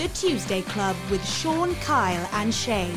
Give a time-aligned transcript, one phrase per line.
[0.00, 2.96] The Tuesday Club with Sean, Kyle, and Shane.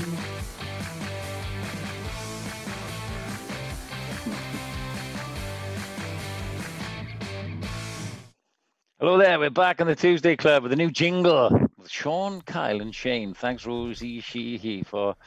[9.01, 12.79] Hello there, we're back on the Tuesday Club with a new jingle with Sean, Kyle,
[12.79, 13.33] and Shane.
[13.33, 15.17] Thanks, Rosie Sheehy, for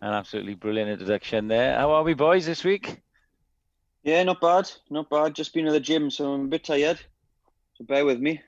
[0.00, 1.76] an absolutely brilliant introduction there.
[1.76, 3.02] How are we, boys, this week?
[4.04, 5.34] Yeah, not bad, not bad.
[5.34, 7.00] Just been at the gym, so I'm a bit tired.
[7.74, 8.42] So bear with me.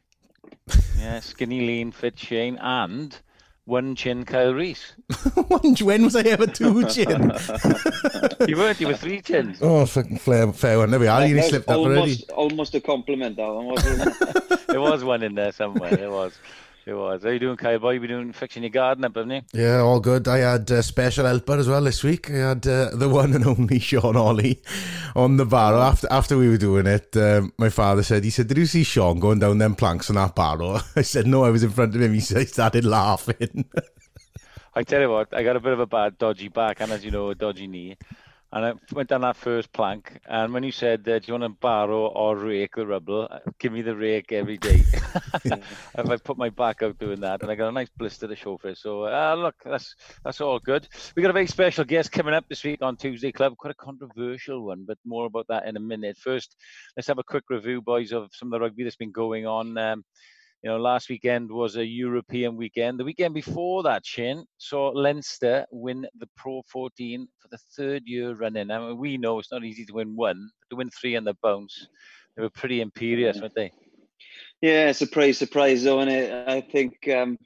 [0.98, 3.16] Yeah, skinny, lean, fit Shane, and
[3.66, 4.94] one chin Kyle Reese.
[5.34, 7.30] One- when was I ever two chin?
[8.48, 9.58] You weren't, you were three chins.
[9.62, 10.90] oh, fucking fair, fair one.
[10.90, 11.24] There we are.
[11.26, 12.00] You That was slipped up already.
[12.00, 14.08] almost, almost a compliment, that one, wasn't
[14.50, 14.66] it?
[14.68, 15.94] There was one in there somewhere.
[15.94, 16.36] There was.
[16.88, 17.22] There was.
[17.22, 17.90] How you doing, Kyle boy?
[17.90, 19.42] You been doing fixing your garden up, haven't you?
[19.52, 20.26] Yeah, all good.
[20.26, 22.30] I had a special helper as well this week.
[22.30, 24.62] I had uh, the one and only Sean Holley
[25.14, 25.82] on the barrow.
[25.82, 28.84] After after we were doing it, um, my father said, he said, did you see
[28.84, 30.80] Sean going down them planks on that barrow?
[30.96, 32.14] I said, no, I was in front of him.
[32.14, 33.66] He said, he started laughing.
[34.74, 37.04] I tell you what, I got a bit of a bad dodgy back, and as
[37.04, 37.98] you know, a dodgy knee.
[38.50, 41.44] And I went down that first plank, and when you said, uh, "Do you want
[41.44, 44.84] to borrow or rake the rubble?" Give me the rake every day.
[45.44, 48.34] if I put my back out doing that, and I got a nice blister to
[48.34, 48.78] show for it.
[48.78, 50.88] So, uh, look, that's that's all good.
[51.14, 53.84] We got a very special guest coming up this week on Tuesday Club, quite a
[53.84, 56.16] controversial one, but more about that in a minute.
[56.16, 56.56] First,
[56.96, 59.76] let's have a quick review, boys, of some of the rugby that's been going on.
[59.76, 60.04] Um,
[60.62, 62.98] you know, last weekend was a European weekend.
[62.98, 68.34] The weekend before that, Shin saw Leinster win the Pro 14 for the third year
[68.34, 68.70] running.
[68.70, 71.22] I mean, we know it's not easy to win one, but to win three on
[71.22, 71.86] the bounce,
[72.36, 73.72] they were pretty imperious, weren't they?
[74.60, 76.00] Yeah, surprise, surprise, though.
[76.00, 77.38] And I, I think, um,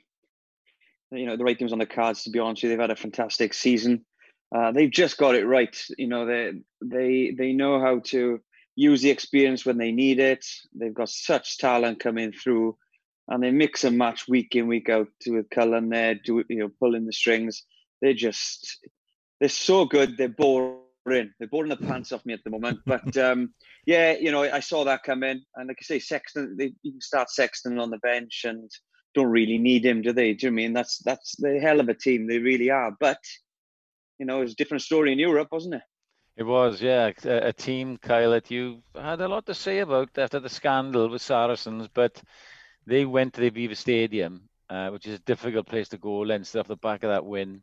[1.11, 2.77] you know, the right team's on the cards, to be honest with you.
[2.77, 4.07] They've had a fantastic season.
[4.55, 5.77] Uh, they've just got it right.
[5.99, 6.53] You know, they,
[6.83, 8.41] they, they know how to
[8.75, 10.47] use the experience when they need it.
[10.75, 12.79] They've got such talent coming through
[13.33, 16.71] and they mix and match week in, week out with Cullen there, do you know,
[16.79, 17.63] pulling the strings.
[18.03, 18.87] They're just,
[19.41, 20.19] they're so good.
[20.19, 20.77] They're boring.
[21.07, 22.81] They're boring the pants off me at the moment.
[22.87, 23.55] But um,
[23.87, 26.93] yeah, you know, I saw that come in, and like I say, Sexton, they you
[26.93, 28.71] can start Sexton on the bench, and
[29.15, 30.35] don't really need him, do they?
[30.35, 32.27] Do you know I mean that's that's the hell of a team.
[32.27, 32.95] They really are.
[33.01, 33.21] But
[34.19, 35.83] you know, it's a different story in Europe, wasn't it?
[36.37, 40.11] It was, yeah, a, a team, Kyle, that you had a lot to say about
[40.19, 42.23] after the scandal with Saracens, but
[42.87, 46.61] they went to the Aviva Stadium, uh, which is a difficult place to go, Leinster
[46.61, 47.63] off the back of that win,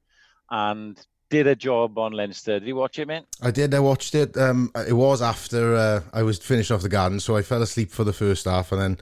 [0.50, 1.00] and
[1.30, 2.59] did a job on Leinster.
[2.59, 3.24] Did you watch it, mate?
[3.41, 3.74] I did.
[3.74, 4.35] I watched it.
[4.38, 7.91] Um, it was after uh, I was finished off the garden, so I fell asleep
[7.91, 8.97] for the first half, and then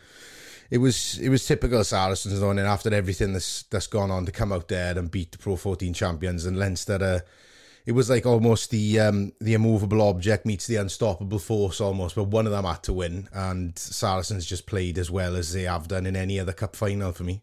[0.70, 2.60] it was it was typical of Saracens on.
[2.60, 5.56] And after everything that's that's gone on to come out there and beat the Pro
[5.56, 7.20] 14 champions and Leinster, uh,
[7.88, 12.16] it was like almost the um, the immovable object meets the unstoppable force almost.
[12.16, 15.64] But one of them had to win, and Saracens just played as well as they
[15.64, 17.42] have done in any other cup final for me.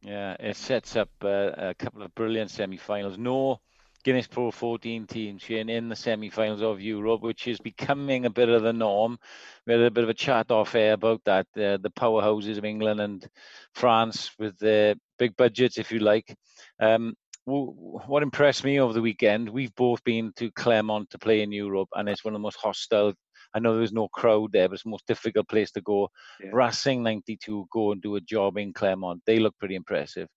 [0.00, 3.18] Yeah, it sets up uh, a couple of brilliant semi-finals.
[3.18, 3.60] No
[4.04, 8.48] Guinness Pro 14 teams Shane, in the semi-finals of Europe, which is becoming a bit
[8.48, 9.18] of the norm.
[9.66, 11.48] We had a bit of a chat off air about that.
[11.56, 13.28] Uh, the powerhouses of England and
[13.74, 16.36] France with their big budgets, if you like.
[16.78, 21.52] Um, what impressed me over the weekend, we've both been to Clermont to play in
[21.52, 23.14] Europe, and it's one of the most hostile.
[23.54, 26.08] I know there's no crowd there, but it's the most difficult place to go.
[26.42, 26.50] Yeah.
[26.52, 29.22] Racing 92 go and do a job in Clermont.
[29.26, 30.28] They look pretty impressive.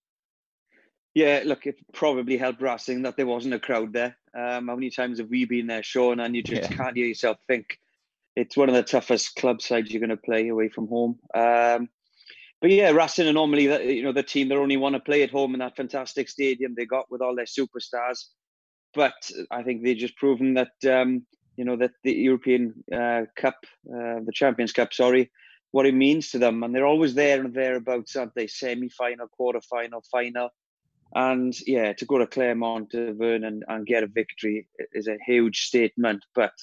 [1.15, 4.15] Yeah, look, it probably helped Racing that there wasn't a crowd there.
[4.37, 6.19] Um, how many times have we been there, Sean?
[6.19, 6.77] And you just Yeah.
[6.77, 7.79] can't hear yourself think.
[8.35, 11.19] It's one of the toughest club sides you're going to play away from home.
[11.33, 11.89] Um,
[12.61, 13.63] but yeah, Racing are normally
[13.95, 16.75] you know the team that only want to play at home in that fantastic stadium
[16.75, 18.25] they got with all their superstars.
[18.93, 21.25] But I think they've just proven that um,
[21.55, 25.31] you know that the European uh, Cup, uh, the Champions Cup, sorry,
[25.71, 28.47] what it means to them, and they're always there and thereabouts, aren't they?
[28.47, 30.49] Semi-final, quarter-final, final.
[31.15, 36.23] And yeah, to go to Clermont Auvergne and get a victory is a huge statement.
[36.35, 36.53] But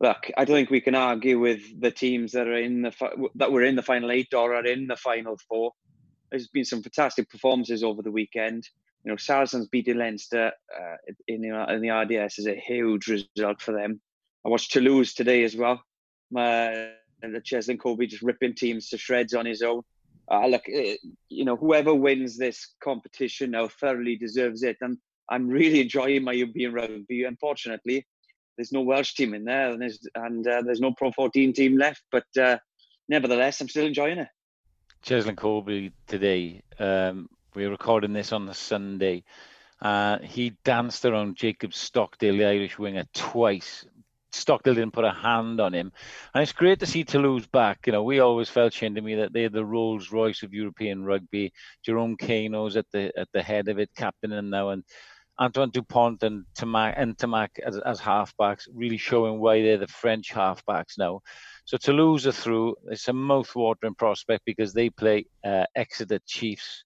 [0.00, 3.52] look, I don't think we can argue with the teams that are in the that
[3.52, 5.72] were in the final eight or are in the final four.
[6.30, 8.68] There's been some fantastic performances over the weekend.
[9.04, 10.96] You know, Saracens beating Leinster uh,
[11.28, 14.00] in, the, in the RDS is a huge result for them.
[14.44, 15.80] I watched Toulouse today as well.
[16.36, 16.88] Uh,
[17.22, 19.82] and the Cheslin Kolbe just ripping teams to shreds on his own
[20.30, 20.94] uh, look, uh,
[21.28, 24.76] you know, whoever wins this competition now thoroughly deserves it.
[24.80, 24.98] And
[25.30, 27.24] I'm really enjoying my European rugby.
[27.24, 28.06] Unfortunately,
[28.56, 31.76] there's no Welsh team in there, and there's and uh, there's no Pro 14 team
[31.76, 32.02] left.
[32.10, 32.58] But uh,
[33.08, 34.28] nevertheless, I'm still enjoying it.
[35.04, 36.62] Cheslin Kolbe today.
[36.78, 39.24] Um, we're recording this on the Sunday.
[39.80, 43.86] Uh, he danced around Jacob Stockdale, the Irish winger, twice.
[44.32, 45.92] Stockdale didn't put a hand on him.
[46.34, 47.86] And it's great to see Toulouse back.
[47.86, 51.04] You know, we always felt, Shane, to me, that they're the Rolls Royce of European
[51.04, 51.52] rugby.
[51.84, 54.84] Jerome Kaino's at the at the head of it, captain and now, and
[55.38, 60.32] Antoine Dupont and Ntamack, and Ntamack as, as halfbacks, really showing why they're the French
[60.32, 61.20] halfbacks now.
[61.64, 62.76] So Toulouse are through.
[62.90, 66.84] It's a mouth-watering prospect because they play uh, Exeter Chiefs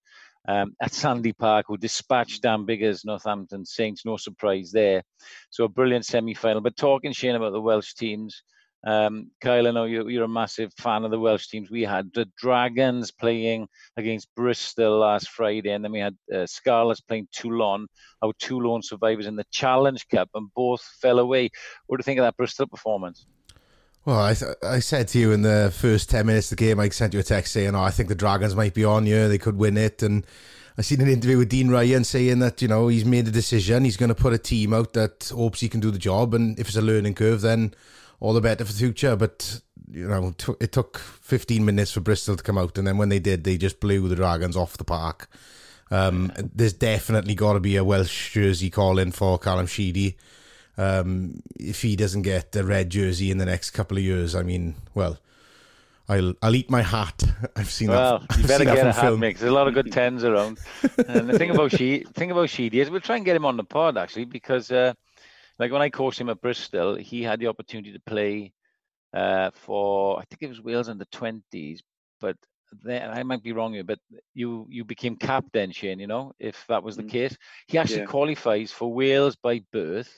[0.48, 4.04] um, at Sandy Park, who dispatched Dan Biggar's, Northampton Saints.
[4.04, 5.02] No surprise there.
[5.50, 6.62] So a brilliant semi-final.
[6.62, 8.42] But talking, Shane, about the Welsh teams,
[8.84, 11.70] um, Kyle, I know you're, you're, a massive fan of the Welsh teams.
[11.70, 17.02] We had the Dragons playing against Bristol last Friday, and then we had uh, Scarlets
[17.02, 17.88] playing Toulon,
[18.22, 21.50] our Toulon survivors in the Challenge Cup, and both fell away.
[21.86, 23.26] What do you think of that Bristol performance?
[24.06, 26.80] Well, I, th- I said to you in the first 10 minutes of the game,
[26.80, 29.28] I sent you a text saying, oh, I think the Dragons might be on here,
[29.28, 30.02] they could win it.
[30.02, 30.26] And
[30.78, 33.84] I seen an interview with Dean Ryan saying that, you know, he's made a decision,
[33.84, 36.32] he's going to put a team out that hopes he can do the job.
[36.32, 37.74] And if it's a learning curve, then
[38.20, 39.16] all the better for the future.
[39.16, 42.78] But, you know, t- it took 15 minutes for Bristol to come out.
[42.78, 45.28] And then when they did, they just blew the Dragons off the park.
[45.90, 50.16] Um, there's definitely got to be a Welsh jersey calling for Callum Sheedy
[50.80, 54.42] um, if he doesn't get the red jersey in the next couple of years, I
[54.42, 55.18] mean, well,
[56.08, 57.22] I'll I'll eat my hat.
[57.56, 58.30] I've seen well, that.
[58.30, 59.40] Well, you better get a hat mix.
[59.40, 60.58] There's a lot of good tens around.
[61.06, 63.58] and the thing about she thing about Sheedy is we'll try and get him on
[63.58, 64.94] the pod actually because uh,
[65.60, 68.52] like when I coached him at Bristol, he had the opportunity to play
[69.12, 71.82] uh, for I think it was Wales in the twenties,
[72.20, 72.36] but
[72.82, 73.98] then I might be wrong here, but
[74.32, 76.00] you you became captain, Shane.
[76.00, 77.10] You know, if that was the mm.
[77.10, 77.36] case,
[77.66, 78.06] he actually yeah.
[78.06, 80.10] qualifies for Wales by birth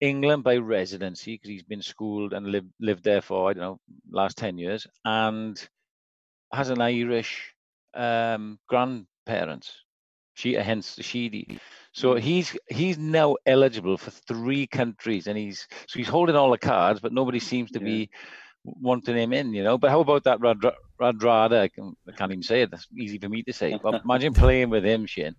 [0.00, 3.80] England by residency because he's been schooled and lived lived there for I don't know
[4.10, 5.56] last ten years, and
[6.52, 7.54] has an Irish
[7.94, 9.72] um, grandparents.
[10.34, 11.60] She hence the Sheedy.
[11.92, 12.20] So mm.
[12.20, 17.00] he's he's now eligible for three countries, and he's so he's holding all the cards,
[17.00, 17.84] but nobody seems to yeah.
[17.84, 18.10] be
[18.64, 19.78] wanting him in, you know.
[19.78, 21.60] But how about that Rad- Radradra?
[21.60, 22.70] I, can, I can't even say it.
[22.70, 23.78] That's easy for me to say.
[23.82, 25.34] But imagine playing with him, Shane.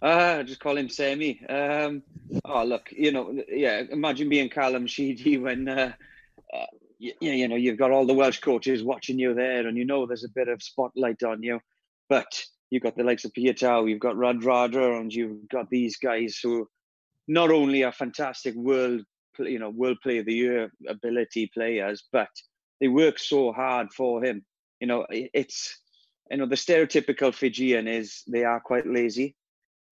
[0.00, 1.44] Uh, just call him Sammy.
[1.48, 2.02] Um,
[2.44, 5.92] oh, look, you know, yeah, imagine being Callum Sheedy when, uh,
[6.54, 6.66] uh,
[6.98, 10.06] you, you know, you've got all the Welsh coaches watching you there and you know
[10.06, 11.60] there's a bit of spotlight on you.
[12.08, 16.38] But you've got the likes of Piutau, you've got Radradra, and you've got these guys
[16.42, 16.68] who
[17.28, 19.02] not only are fantastic world,
[19.38, 22.30] you know, world player of the year ability players, but
[22.80, 24.44] they work so hard for him.
[24.80, 25.80] You know, it's,
[26.30, 29.36] you know, the stereotypical Fijian is they are quite lazy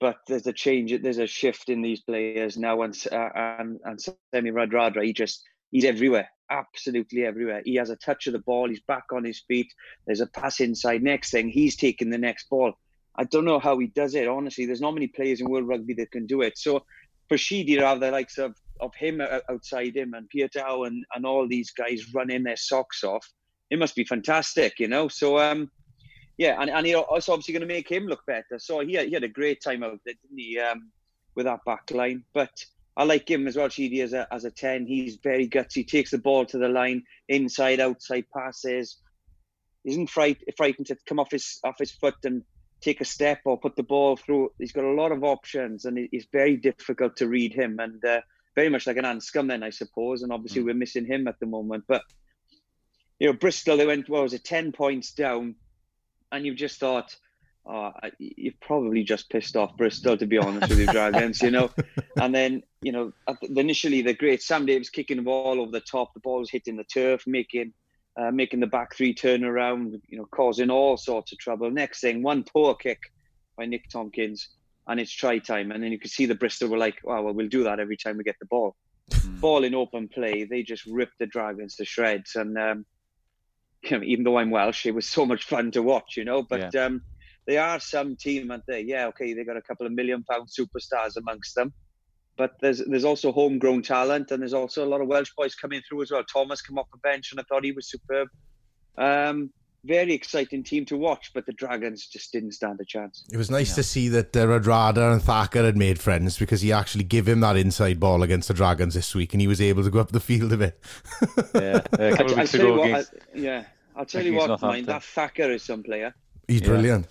[0.00, 2.82] but there's a change, there's a shift in these players now.
[2.82, 5.42] And uh, and and Semi Radradra, he just
[5.74, 7.60] he's everywhere, absolutely everywhere.
[7.64, 9.74] He has a touch of the ball, he's back on his feet.
[10.06, 11.02] There's a pass inside.
[11.02, 12.72] Next thing, he's taking the next ball.
[13.16, 14.28] I don't know how he does it.
[14.28, 16.56] Honestly, there's not many players in world rugby that can do it.
[16.56, 16.84] So
[17.28, 21.70] for Sheedy the likes of of him outside him and Piutau and and all these
[21.70, 23.26] guys running their socks off,
[23.70, 25.08] it must be fantastic, you know.
[25.08, 25.70] So um
[26.36, 28.58] yeah, and, and it's obviously going to make him look better.
[28.58, 30.90] So he had, he had a great time out there, didn't he, um,
[31.36, 32.24] with that back line.
[32.34, 32.50] But
[32.96, 34.86] I like him as well, Sheedy, as a, as a 10.
[34.86, 38.98] He's very gutsy, he takes the ball to the line, inside, outside passes.
[39.84, 42.42] Isn't fright, frightened to come off his off his foot and
[42.80, 44.50] take a step or put the ball through.
[44.58, 48.20] He's got a lot of options and it's very difficult to read him and uh,
[48.54, 50.22] very much like an Anscombe then, I suppose.
[50.22, 50.66] And obviously mm.
[50.66, 51.84] we're missing him at the moment.
[51.86, 52.02] But,
[53.18, 55.56] you know, Bristol, they went, what was it, 10 points down
[56.30, 57.14] and you've just thought,
[57.66, 61.70] oh, you've probably just pissed off Bristol, to be honest with you, Dragons, you know.
[62.20, 63.12] And then, you know,
[63.56, 66.76] initially the great Sam Davies kicking the ball over the top, the ball was hitting
[66.76, 67.72] the turf, making
[68.20, 71.70] uh, making the back three turn around, you know, causing all sorts of trouble.
[71.70, 73.00] Next thing, one poor kick
[73.56, 74.50] by Nick Tompkins,
[74.86, 75.72] and it's try time.
[75.72, 77.96] And then you can see the Bristol were like, oh, well, we'll do that every
[77.96, 78.76] time we get the ball.
[79.12, 79.40] Hmm.
[79.40, 82.36] ball in open play, they just ripped the Dragons to shreds.
[82.36, 82.84] And um,
[83.82, 86.42] you know, even though I'm Welsh, it was so much fun to watch, you know.
[86.42, 86.84] But yeah.
[86.84, 87.02] um,
[87.46, 88.82] they are some team, aren't they?
[88.82, 91.72] Yeah, okay, they got a couple of million pound superstars amongst them,
[92.36, 95.82] but there's there's also homegrown talent, and there's also a lot of Welsh boys coming
[95.88, 96.24] through as well.
[96.24, 98.28] Thomas come off the bench, and I thought he was superb.
[98.96, 99.50] Um,
[99.84, 103.24] very exciting team to watch, but the Dragons just didn't stand a chance.
[103.30, 103.74] It was nice yeah.
[103.76, 107.40] to see that uh, Radradra and Thacker had made friends because he actually gave him
[107.40, 110.10] that inside ball against the Dragons this week, and he was able to go up
[110.10, 110.80] the field a bit.
[111.54, 112.78] yeah, a couple of weeks ago.
[112.78, 113.64] What, I, yeah,
[113.94, 116.14] I'll tell you what, mind that Thacker is some player.
[116.48, 116.68] He's yeah.
[116.68, 117.06] brilliant.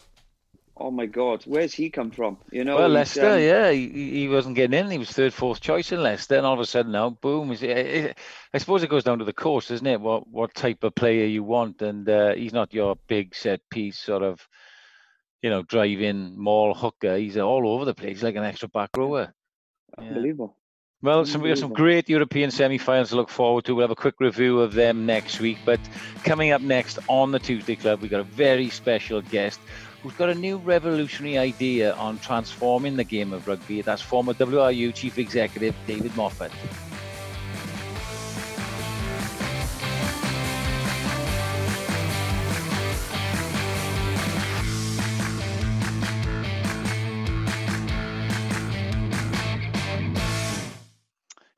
[0.83, 2.37] Oh my God, where's he come from?
[2.51, 4.91] You know, well, Leicester, um, yeah, he, he wasn't getting in.
[4.91, 7.51] He was third, fourth choice in Leicester, and all of a sudden now, boom!
[7.51, 8.13] I
[8.57, 10.01] suppose it goes down to the course, doesn't it?
[10.01, 13.97] What what type of player you want, and uh, he's not your big set piece
[13.97, 14.45] sort of,
[15.41, 17.15] you know, drive in maul hooker.
[17.15, 19.33] He's all over the place, like an extra back rower.
[19.97, 20.57] Unbelievable.
[21.01, 23.75] Well, some, we got some great European semi-finals to look forward to.
[23.75, 25.59] We'll have a quick review of them next week.
[25.63, 25.79] But
[26.25, 29.61] coming up next on the Tuesday Club, we've got a very special guest
[30.03, 33.81] who's got a new revolutionary idea on transforming the game of rugby.
[33.81, 36.51] That's former WRU Chief Executive David Moffett.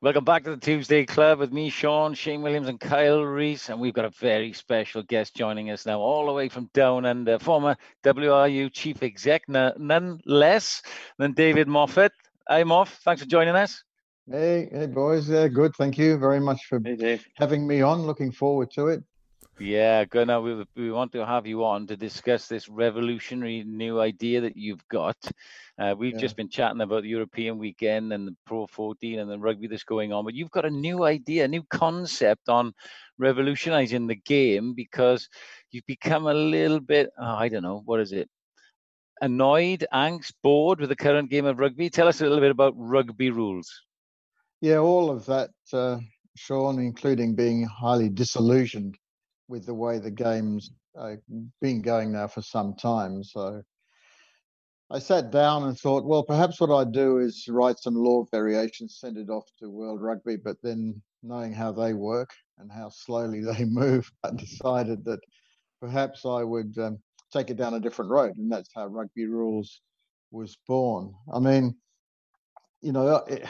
[0.06, 3.70] Welcome back to the Tuesday Club with me, Sean, Shane Williams, and Kyle Reese.
[3.70, 7.04] And we've got a very special guest joining us now, all the way from down
[7.04, 10.80] under, former WRU chief exec, none less
[11.18, 12.10] than David Moffett.
[12.48, 12.90] Hi, Moff.
[12.98, 13.82] Thanks for joining us.
[14.30, 15.28] Hey, hey, boys.
[15.28, 15.74] Yeah, good.
[15.74, 18.02] Thank you very much for hey, having me on.
[18.02, 19.02] Looking forward to it.
[19.58, 20.04] Yeah.
[20.12, 24.56] Now we we want to have you on to discuss this revolutionary new idea that
[24.56, 25.16] you've got.
[25.78, 26.20] Uh, we've yeah.
[26.20, 29.84] just been chatting about the European weekend and the Pro 14 and the rugby that's
[29.84, 32.72] going on, but you've got a new idea, a new concept on
[33.18, 35.28] revolutionizing the game because
[35.70, 38.28] you've become a little bit, oh, I don't know, what is it?
[39.22, 41.88] Annoyed, angst, bored with the current game of rugby.
[41.88, 43.70] Tell us a little bit about rugby rules.
[44.60, 45.98] Yeah, all of that, uh,
[46.36, 48.96] Sean, including being highly disillusioned
[49.48, 51.16] with the way the game's uh,
[51.60, 53.22] been going now for some time.
[53.22, 53.62] So
[54.90, 58.98] I sat down and thought, well, perhaps what I'd do is write some law variations,
[59.00, 63.40] send it off to World Rugby, but then knowing how they work and how slowly
[63.44, 65.20] they move, I decided that
[65.80, 66.98] perhaps I would um,
[67.32, 68.36] take it down a different road.
[68.36, 69.80] And that's how rugby rules
[70.30, 71.14] was born.
[71.32, 71.76] I mean,
[72.80, 73.44] you know, it,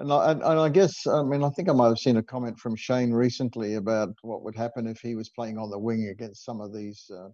[0.00, 2.58] and I, and, I guess, I mean, I think I might have seen a comment
[2.58, 6.44] from Shane recently about what would happen if he was playing on the wing against
[6.44, 7.28] some of these, uh,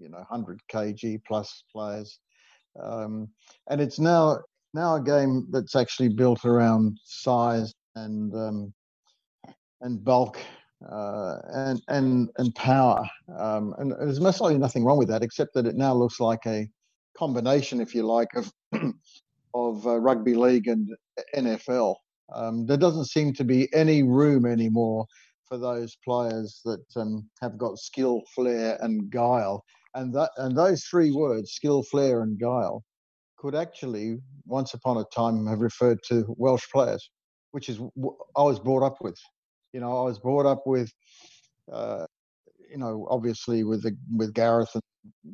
[0.00, 2.18] you know, 100 kg plus players.
[2.82, 3.28] Um,
[3.70, 4.40] and it's now
[4.74, 8.74] now a game that's actually built around size and um,
[9.82, 10.40] and bulk
[10.90, 13.08] uh, and and and power.
[13.38, 16.68] Um, and there's necessarily nothing wrong with that, except that it now looks like a
[17.16, 18.52] combination, if you like, of
[19.54, 20.88] of uh, rugby league and
[21.34, 21.96] NFL.
[22.32, 25.06] Um, there doesn't seem to be any room anymore
[25.46, 29.62] for those players that um, have got skill, flair, and guile.
[29.94, 32.82] And that and those three words, skill, flair, and guile,
[33.38, 37.10] could actually once upon a time have referred to Welsh players,
[37.52, 39.18] which is I was brought up with.
[39.72, 40.90] You know, I was brought up with,
[41.72, 42.06] uh,
[42.70, 44.82] you know, obviously with the, with Gareth and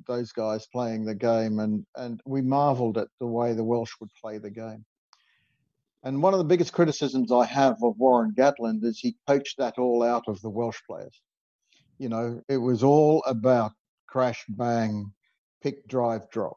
[0.07, 4.11] those guys playing the game, and and we marvelled at the way the Welsh would
[4.21, 4.85] play the game.
[6.03, 9.79] And one of the biggest criticisms I have of Warren Gatland is he coached that
[9.79, 11.21] all out of the Welsh players.
[11.99, 13.73] You know, it was all about
[14.07, 15.13] crash, bang,
[15.63, 16.57] pick, drive, drop.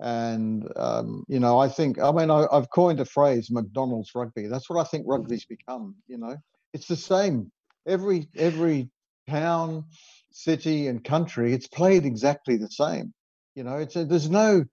[0.00, 4.48] And, um, you know, I think, I mean, I, have coined a phrase, McDonald's rugby.
[4.48, 6.36] That's what I think rugby's become, you know.
[6.72, 7.52] It's the same.
[7.86, 8.90] Every, every
[9.28, 9.84] town,
[10.32, 13.14] city, and country, it's played exactly the same.
[13.54, 14.64] You know, it's a, there's no,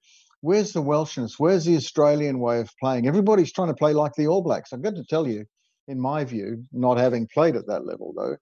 [0.41, 1.35] where's the Welshness?
[1.37, 3.07] Where's the Australian way of playing?
[3.07, 4.73] Everybody's trying to play like the All Blacks.
[4.73, 5.45] I've got to tell you,
[5.87, 8.37] in my view, not having played at that level though,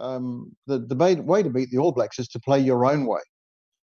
[0.00, 3.20] um, the, the way to beat the All Blacks is to play your own way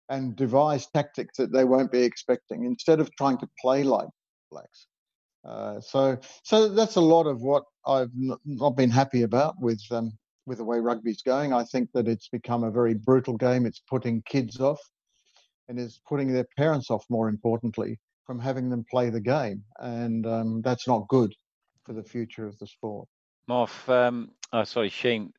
[0.10, 4.08] and devise tactics that they won't be expecting instead of trying to play like
[4.52, 4.88] Blacks.
[5.44, 8.12] Uh, so, so that's a lot of what I've
[8.46, 10.12] not been happy about with um,
[10.46, 11.54] with the way rugby's going.
[11.54, 13.66] I think that it's become a very brutal game.
[13.66, 14.80] It's putting kids off
[15.70, 19.64] and is putting their parents off, more importantly, from having them play the game.
[19.80, 21.34] And um, that's not good
[21.84, 23.08] for the future of the sport.
[23.50, 25.34] Moff, um, oh, sorry, Shane,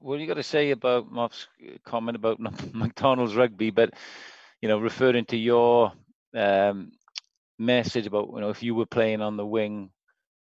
[0.00, 1.46] what you got to say about Moff's
[1.84, 2.38] comment about
[2.74, 3.70] McDonald's rugby?
[3.70, 3.94] But,
[4.60, 5.92] you know, referring to your
[6.34, 6.92] um,
[7.58, 9.90] message about, you know, if you were playing on the wing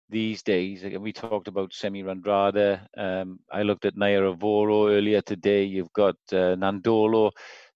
[0.09, 2.81] these days, again, we talked about Semi Radradra.
[2.97, 5.63] Um, I looked at Naiyaravoro earlier today.
[5.63, 7.31] You've got uh, Nadolo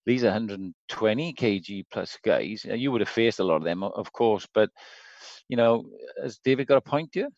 [0.05, 2.65] these are 120 kg plus guys.
[2.65, 4.69] You would have faced a lot of them, of course, but
[5.49, 5.85] you know,
[6.21, 7.29] has David got a point here?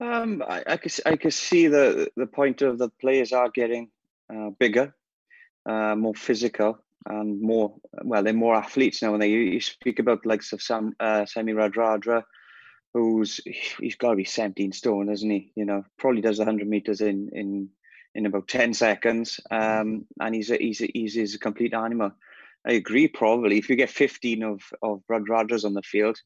[0.00, 3.90] Um, I, I could I could see the the point of the players are getting
[4.34, 4.94] uh, bigger,
[5.66, 9.14] uh, more physical, and more well, they're more athletes now.
[9.14, 12.24] And they you speak about likes of Sam uh, Semi Radradra,
[12.92, 15.52] who's he's got to be 17 stone, isn't he?
[15.54, 17.68] You know, probably does 100 meters in in
[18.14, 19.40] in about 10 seconds.
[19.50, 22.12] Um, and he's a, he's, a, he's, he's a complete animal.
[22.66, 23.58] I agree, probably.
[23.58, 26.18] If you get 15 of, of Radradras on the field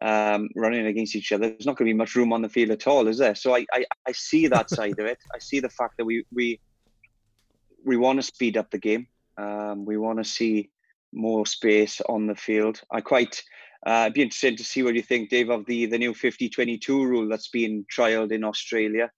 [0.00, 2.70] um, running against each other, there's not going to be much room on the field
[2.70, 3.34] at all, is there?
[3.34, 5.18] So I, I, I see that side of it.
[5.34, 6.60] I see the fact that we, we,
[7.84, 9.08] we want to speed up the game.
[9.36, 10.70] Um, we want to see
[11.12, 12.80] more space on the field.
[12.90, 13.42] I quite
[13.86, 17.28] Uh, be interesting to see what you think, Dave, of the, the new 50-22 rule
[17.28, 19.10] that's being trialled in Australia,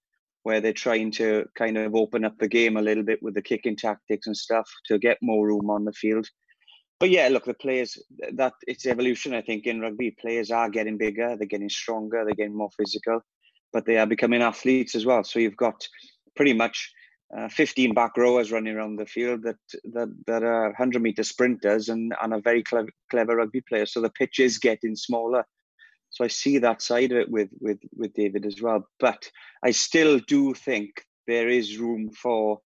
[0.46, 3.42] where they're trying to kind of open up the game a little bit with the
[3.42, 6.24] kicking tactics and stuff to get more room on the field.
[7.00, 7.98] But yeah, look, the players
[8.34, 9.34] that it's evolution.
[9.34, 13.22] I think in rugby, players are getting bigger, they're getting stronger, they're getting more physical,
[13.72, 15.24] but they are becoming athletes as well.
[15.24, 15.84] So you've got
[16.36, 16.92] pretty much
[17.36, 19.56] uh, 15 back rowers running around the field that
[19.94, 23.92] that, that are 100 meter sprinters and, and are very clever, clever rugby players.
[23.92, 25.44] So the pitch is getting smaller.
[26.16, 28.88] So I see that side of it with with with David as well.
[28.98, 29.30] But
[29.62, 32.60] I still do think there is room for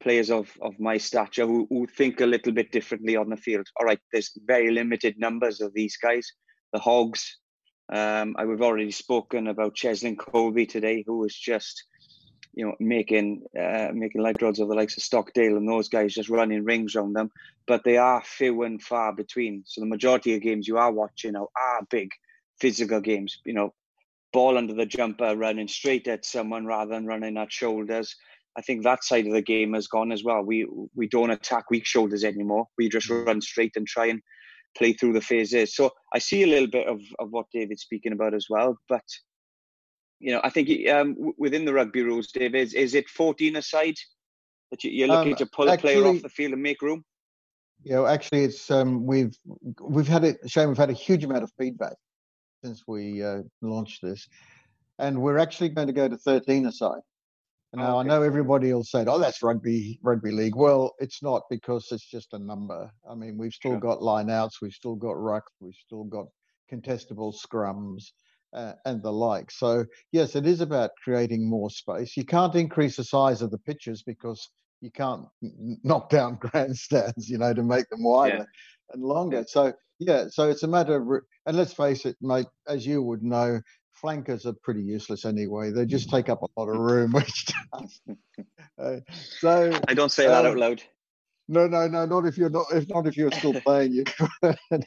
[0.00, 3.68] players of of my stature who, who think a little bit differently on the field.
[3.78, 6.32] All right, there's very limited numbers of these guys.
[6.72, 7.38] The Hogs.
[7.90, 11.84] Um, I, we've already spoken about Cheslin Kolbe today, who was just
[12.54, 16.12] you know, making uh, making light rods of the likes of Stockdale and those guys
[16.12, 17.30] just running rings around them.
[17.68, 19.62] But they are few and far between.
[19.64, 22.10] So the majority of games you are watching are big
[22.60, 23.38] physical games.
[23.44, 23.74] You know,
[24.32, 28.14] ball under the jumper, running straight at someone rather than running at shoulders.
[28.56, 30.42] I think that side of the game has gone as well.
[30.42, 32.66] We we don't attack weak shoulders anymore.
[32.76, 33.26] We just mm.
[33.26, 34.20] run straight and try and
[34.76, 35.74] play through the phases.
[35.74, 38.76] So I see a little bit of, of what David's speaking about as well.
[38.88, 39.04] But
[40.20, 43.94] you know, I think um, within the rugby rules, David, is, is it 14 aside
[44.70, 46.82] that you, are looking um, to pull actually, a player off the field and make
[46.82, 47.04] room?
[47.84, 49.36] You know, actually, it's um, we've
[49.80, 50.38] we've had it.
[50.46, 51.94] Shane, we've had a huge amount of feedback
[52.62, 54.28] since we uh, launched this,
[54.98, 57.00] and we're actually going to go to 13 aside.
[57.74, 58.08] Now okay.
[58.08, 62.08] I know everybody will say, "Oh, that's rugby rugby league." Well, it's not because it's
[62.08, 62.90] just a number.
[63.08, 63.80] I mean, we've still sure.
[63.80, 66.26] got lineouts, we've still got rucks, we've still got
[66.72, 68.04] contestable scrums
[68.54, 69.50] uh, and the like.
[69.50, 72.16] So yes, it is about creating more space.
[72.16, 74.48] You can't increase the size of the pitches because
[74.80, 78.44] you can't knock down grandstands, you know, to make them wider yeah.
[78.92, 79.44] And longer.
[79.46, 83.22] So yeah, so it's a matter of, and let's face it, mate, as you would
[83.22, 83.60] know,
[83.92, 85.70] flankers are pretty useless anyway.
[85.70, 88.00] They just take up a lot of room, which does.
[88.80, 89.00] Uh,
[89.40, 90.82] so I don't say that out um, loud.
[91.48, 93.92] No, no, no, not if you're not, if not if you're still playing.
[93.92, 94.04] You,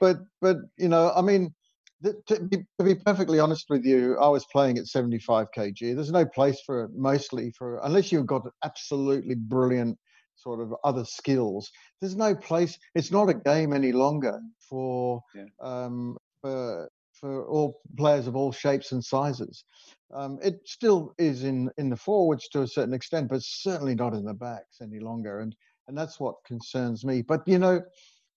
[0.00, 1.54] but but you know, I mean,
[2.02, 5.94] to be, to be, perfectly honest with you, I was playing at 75 kg.
[5.94, 9.96] There's no place for it, mostly for unless you've got absolutely brilliant
[10.36, 11.70] sort of other skills.
[12.00, 12.78] There's no place.
[12.94, 15.44] It's not a game any longer for yeah.
[15.60, 19.64] um, for for all players of all shapes and sizes.
[20.12, 24.14] Um, it still is in in the forwards to a certain extent, but certainly not
[24.14, 25.40] in the backs any longer.
[25.40, 25.54] And
[25.88, 27.22] and that's what concerns me.
[27.22, 27.82] But you know,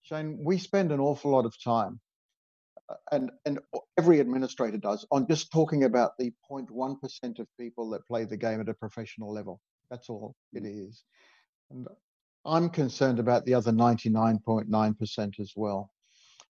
[0.04, 2.00] Shane, we spend an awful lot of time
[3.12, 3.60] and and
[3.98, 8.62] every administrator does on just talking about the 0.1% of people that play the game
[8.62, 9.60] at a professional level.
[9.90, 10.88] That's all it mm.
[10.88, 11.04] is.
[11.72, 11.88] And
[12.46, 15.92] I'm concerned about the other 99.9% as well.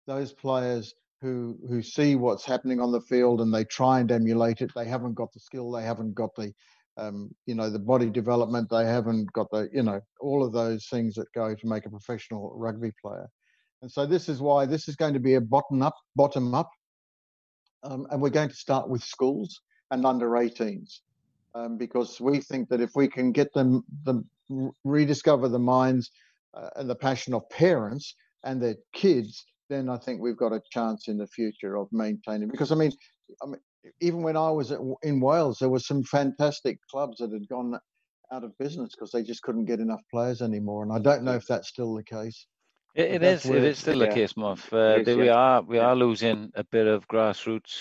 [0.08, 4.62] Those players who who see what's happening on the field and they try and emulate
[4.62, 4.72] it.
[4.76, 5.72] They haven't got the skill.
[5.72, 6.54] They haven't got the
[6.98, 8.70] um, you know the body development.
[8.70, 11.90] They haven't got the you know all of those things that go to make a
[11.90, 13.28] professional rugby player.
[13.82, 16.70] And so this is why this is going to be a bottom up, bottom up.
[17.84, 21.00] Um, and we're going to start with schools and under 18s
[21.54, 24.28] um, because we think that if we can get them, them
[24.84, 26.12] rediscover the minds
[26.54, 30.62] uh, and the passion of parents and their kids, then I think we've got a
[30.72, 32.50] chance in the future of maintaining.
[32.50, 32.92] Because I mean,
[33.42, 33.62] I mean
[34.02, 37.78] even when I was in Wales, there were some fantastic clubs that had gone
[38.32, 40.84] out of business because they just couldn't get enough players anymore.
[40.84, 42.48] And I don't know if that's still the case.
[42.96, 43.46] It, it is.
[43.46, 44.08] It is still yeah.
[44.08, 44.72] the case, Moff.
[44.72, 45.34] Uh, is, we yeah.
[45.34, 47.78] are we are losing a bit of grassroots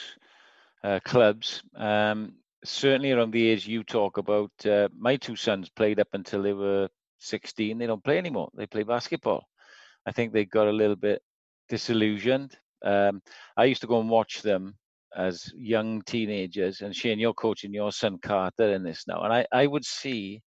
[0.83, 1.63] uh, clubs.
[1.77, 4.51] Um, certainly around the age you talk about.
[4.65, 7.79] Uh, my two sons played up until they were 16.
[7.79, 8.51] They don't play anymore.
[8.55, 9.47] They play basketball.
[10.07, 11.23] I think they got a little bit
[11.69, 12.57] disillusioned.
[12.85, 13.23] Um,
[13.57, 14.77] I used to go and watch them
[15.17, 19.47] as young teenagers, and Shane, you're coaching your son Carter in this now, and I,
[19.53, 20.43] I would see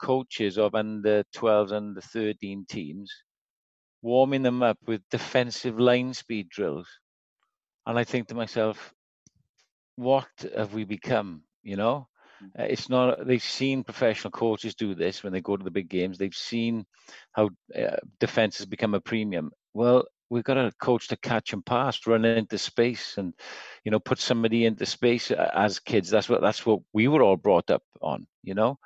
[0.00, 3.12] coaches of under 12s and the 13 teams
[4.00, 6.88] warming them up with defensive line speed drills.
[7.86, 8.92] And I think to myself,
[9.98, 11.42] what have we become?
[11.64, 12.08] You know,
[12.42, 12.60] mm.
[12.60, 15.88] uh, it's not, they've seen professional coaches do this when they go to the big
[15.88, 16.16] games.
[16.16, 16.86] They've seen
[17.32, 19.50] how uh, defense has become a premium.
[19.74, 23.34] Well, we've got a coach to catch and pass, run into space, and
[23.84, 26.10] you know, put somebody into space uh, as kids.
[26.10, 28.26] That's what that's what we were all brought up on.
[28.44, 28.78] You know,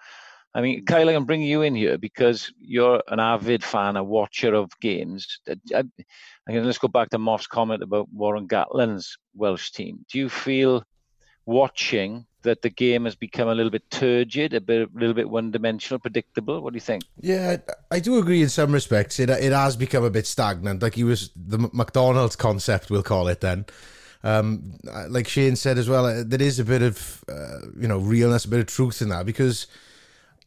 [0.55, 4.55] I mean, Kyle, I'm bringing you in here because you're an avid fan, a watcher
[4.55, 5.41] of games.
[5.47, 5.85] I,
[6.49, 10.07] I, let's go back to Moff's comment about Warren Gatland's Welsh team.
[10.11, 10.85] Do you feel
[11.47, 15.29] watching that the game has become a little bit turgid, a bit, a little bit
[15.29, 16.61] one-dimensional, predictable?
[16.61, 17.05] What do you think?
[17.21, 17.59] Yeah,
[17.91, 19.21] I do agree in some respects.
[19.21, 20.83] It it has become a bit stagnant.
[20.83, 23.67] Like he was the McDonald's concept, we'll call it then.
[24.25, 24.79] Um,
[25.09, 28.45] like Shane said as well, uh, there is a bit of uh, you know realness,
[28.45, 29.67] a bit of truth in that because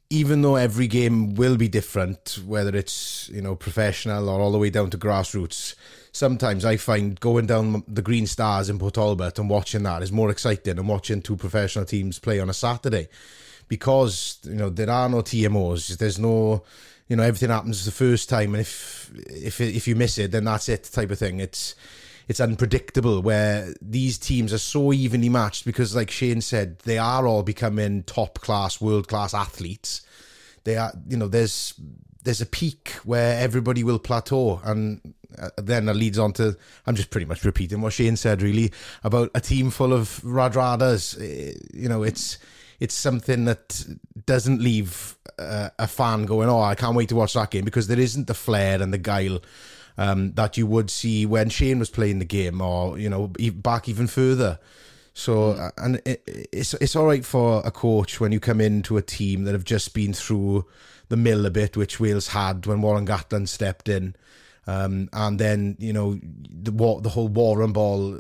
[0.10, 4.58] even though every game will be different, whether it's you know professional or all the
[4.58, 5.76] way down to grassroots,
[6.12, 10.12] sometimes I find going down the Green Stars in Port Talbot and watching that is
[10.12, 13.08] more exciting than watching two professional teams play on a Saturday,
[13.68, 16.63] because you know there are no TMOs, there's no
[17.08, 20.46] you know everything happens the first time, and if if if you miss it, then
[20.46, 21.39] that's it type of thing.
[21.39, 21.76] It's
[22.27, 27.27] it's unpredictable where these teams are so evenly matched because, like Shane said, they are
[27.27, 30.01] all becoming top class, world class athletes.
[30.63, 31.73] They are, you know, there's
[32.23, 36.57] there's a peak where everybody will plateau, and uh, then that leads on to
[36.88, 38.71] I'm just pretty much repeating what Shane said, really
[39.03, 41.21] about a team full of Radradras.
[41.21, 42.39] Eh, you know, it's
[42.79, 43.85] it's something that
[44.25, 47.88] doesn't leave uh, a fan going, "Oh, I can't wait to watch that game," because
[47.88, 49.41] there isn't the flair and the guile
[49.97, 53.88] um, that you would see when Shane was playing the game, or you know, back
[53.89, 54.60] even further.
[55.13, 55.71] So, mm.
[55.77, 59.45] and it, it's it's all right for a coach when you come into a team
[59.45, 60.65] that have just been through
[61.10, 64.15] the mill a bit, which Wales had when Warren Gatland stepped in,
[64.67, 68.19] um, and then you know the war, the whole Warren ball.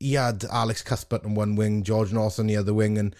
[0.00, 3.14] He had Alex Cuthbert on one wing, George North on the other wing, and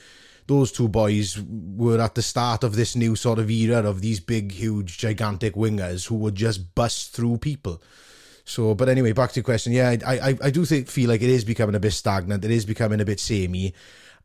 [0.47, 4.21] those two boys were at the start of this new sort of era of these
[4.21, 7.83] big, huge, gigantic wingers who would just bust through people.
[8.45, 9.73] So, but anyway, back to your question.
[9.73, 12.45] Yeah, I, I, I do think, feel like it is becoming a bit stagnant.
[12.45, 13.73] It is becoming a bit samey.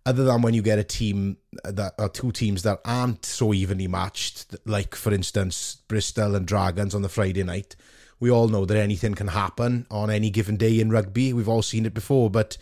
[0.05, 3.87] Other than when you get a team that are two teams that aren't so evenly
[3.87, 7.75] matched, like for instance Bristol and Dragons on the Friday night.
[8.19, 11.31] We all know that anything can happen on any given day in rugby.
[11.31, 12.57] We've all seen it before, but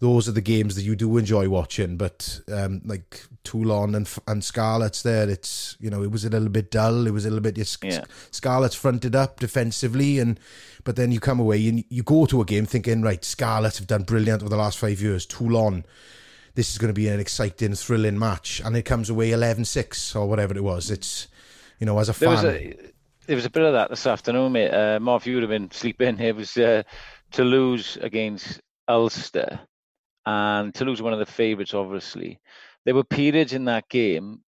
[0.00, 1.96] those are the games that you do enjoy watching.
[1.96, 6.48] But um, like Toulon and and Scarlets, there, it's you know it was a little
[6.48, 7.06] bit dull.
[7.06, 8.04] It was a little bit yeah.
[8.30, 10.38] Scarlets fronted up defensively, and
[10.84, 13.86] but then you come away and you go to a game thinking, right, Scarlets have
[13.86, 15.26] done brilliant over the last five years.
[15.26, 15.84] Toulon.
[16.54, 20.26] This is going to be an exciting, thrilling match, and it comes away 11-6 or
[20.26, 20.90] whatever it was.
[20.90, 21.28] It's,
[21.78, 22.76] you know, as a fan, there was a,
[23.28, 24.70] there was a bit of that this afternoon, mate.
[24.70, 26.18] Uh, Marv, you would have been sleeping.
[26.18, 26.82] It was uh,
[27.30, 29.60] Toulouse against Ulster,
[30.28, 32.38] and Toulouse one of the favourites, obviously.
[32.84, 34.42] There were periods in that game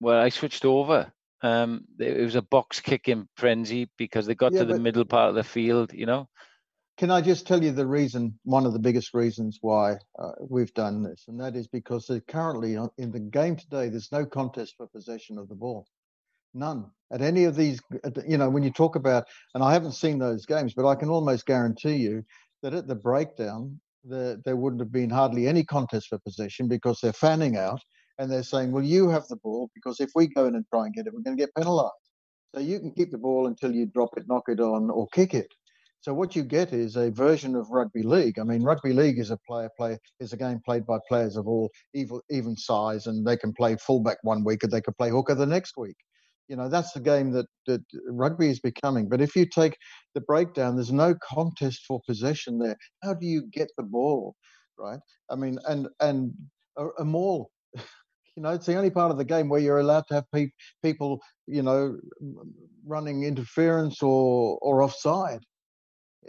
[0.00, 1.12] where I switched over.
[1.42, 5.28] Um, it was a box kicking frenzy because they got yeah, to the middle part
[5.28, 6.28] of the field, you know.
[6.98, 10.74] Can I just tell you the reason, one of the biggest reasons why uh, we've
[10.74, 14.88] done this, and that is because currently in the game today, there's no contest for
[14.88, 15.86] possession of the ball.
[16.52, 16.90] None.
[17.12, 17.80] At any of these,
[18.26, 21.10] you know, when you talk about, and I haven't seen those games, but I can
[21.10, 22.24] almost guarantee you
[22.62, 26.98] that at the breakdown, the, there wouldn't have been hardly any contest for possession because
[27.00, 27.80] they're fanning out
[28.18, 30.86] and they're saying, well, you have the ball because if we go in and try
[30.86, 31.92] and get it, we're going to get penalised.
[32.54, 35.34] So you can keep the ball until you drop it, knock it on, or kick
[35.34, 35.52] it.
[36.00, 38.38] So what you get is a version of rugby league.
[38.38, 41.48] I mean, rugby league is a player play is a game played by players of
[41.48, 45.10] all even even size, and they can play fullback one week and they can play
[45.10, 45.96] hooker the next week
[46.48, 49.08] you know that's the game that, that rugby is becoming.
[49.08, 49.76] But if you take
[50.14, 52.76] the breakdown there's no contest for possession there.
[53.02, 54.34] How do you get the ball
[54.78, 55.00] right?
[55.30, 56.32] I mean and and
[56.76, 60.04] a, a maul you know it's the only part of the game where you're allowed
[60.08, 60.50] to have pe-
[60.82, 61.96] people you know
[62.86, 65.40] running interference or or offside.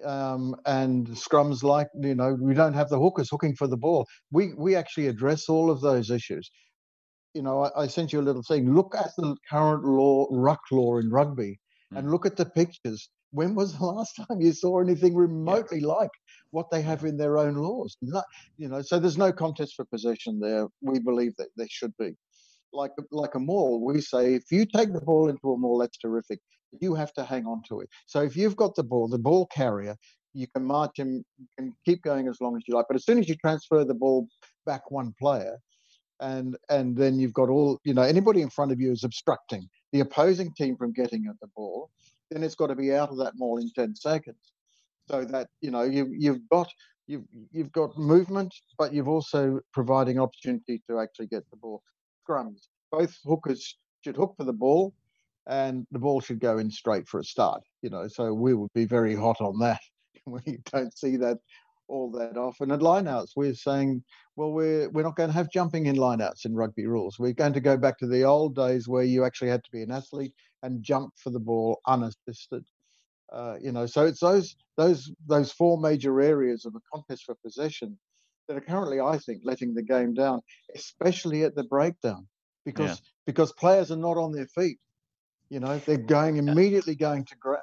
[0.05, 4.05] Um, and scrums like you know we don't have the hookers hooking for the ball.
[4.31, 6.51] We we actually address all of those issues
[7.37, 8.73] you know, I, I, sent you a little thing.
[8.73, 11.59] Look at the current law, ruck law in rugby,
[11.93, 11.97] mm.
[11.99, 13.09] and look at the pictures.
[13.29, 15.87] When was the last time you saw anything remotely yeah.
[15.99, 16.09] like
[16.49, 17.95] what they have in their own laws?
[18.01, 18.25] Not,
[18.57, 20.65] you know, so there's no contest for possession there.
[20.81, 22.15] We believe that there should be.
[22.73, 25.97] Like like a maul, we say if you take the ball into a maul, that's
[25.99, 26.39] terrific.
[26.81, 27.89] You have to hang on to it.
[28.07, 29.95] So if you've got the ball, the ball carrier,
[30.33, 32.85] you can march him, you can keep going as long as you like.
[32.89, 34.27] But as soon as you transfer the ball
[34.65, 35.57] back one player,
[36.19, 39.67] and and then you've got all you know anybody in front of you is obstructing
[39.91, 41.89] the opposing team from getting at the ball
[42.31, 44.37] then it's got to be out of that maul in 10 seconds.
[45.09, 46.69] So that you know you you've got
[47.07, 51.81] you've you've got movement but you've also providing opportunity to actually get the ball.
[52.27, 54.93] Scrums both hookers should hook for the ball
[55.47, 58.71] and the ball should go in straight for a start you know so we would
[58.73, 59.79] be very hot on that.
[60.25, 61.37] We don't see that
[61.87, 62.71] all that often.
[62.71, 64.03] And lineouts, we're saying,
[64.35, 67.19] well, we're we're not going to have jumping in lineouts in rugby rules.
[67.19, 69.81] We're going to go back to the old days where you actually had to be
[69.81, 72.65] an athlete and jump for the ball unassisted.
[73.31, 77.35] Uh, you know, so it's those those those four major areas of a contest for
[77.35, 77.97] possession
[78.47, 80.41] that are currently, I think, letting the game down,
[80.73, 82.27] especially at the breakdown,
[82.65, 83.09] because yeah.
[83.25, 84.79] because players are not on their feet.
[85.49, 87.61] You know, they're going immediately going to ground,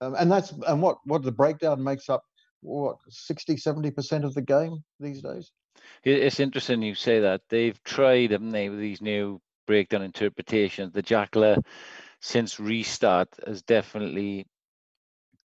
[0.00, 2.24] um, and that's and what what the breakdown makes up
[2.64, 5.52] what 60 70 percent of the game these days.
[6.02, 7.42] It's interesting you say that.
[7.48, 10.92] They've tried, haven't they, with these new breakdown interpretations.
[10.92, 11.62] The Jackler,
[12.20, 14.46] since restart, has definitely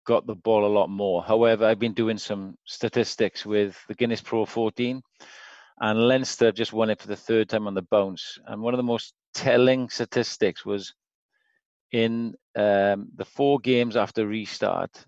[0.05, 1.23] got the ball a lot more.
[1.23, 5.01] However, I've been doing some statistics with the Guinness Pro 14,
[5.81, 8.37] and Leinster just won it for the third time on the bounce.
[8.45, 10.93] And one of the most telling statistics was
[11.91, 15.05] in um, the four games after restart,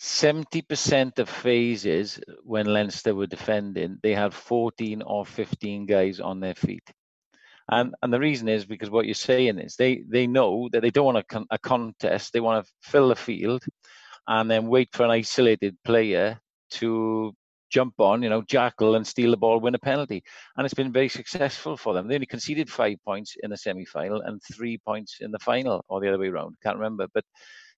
[0.00, 6.54] 70% of phases when Leinster were defending, they had 14 or 15 guys on their
[6.54, 6.90] feet.
[7.70, 10.90] And and the reason is because what you're saying is they they know that they
[10.90, 12.32] don't want a, con- a contest.
[12.32, 13.62] They want to fill the field,
[14.26, 17.32] and then wait for an isolated player to
[17.70, 20.24] jump on, you know, jackal and steal the ball, win a penalty.
[20.56, 22.08] And it's been very successful for them.
[22.08, 25.84] They only conceded five points in the semi final and three points in the final,
[25.88, 26.56] or the other way around.
[26.62, 27.06] Can't remember.
[27.14, 27.24] But,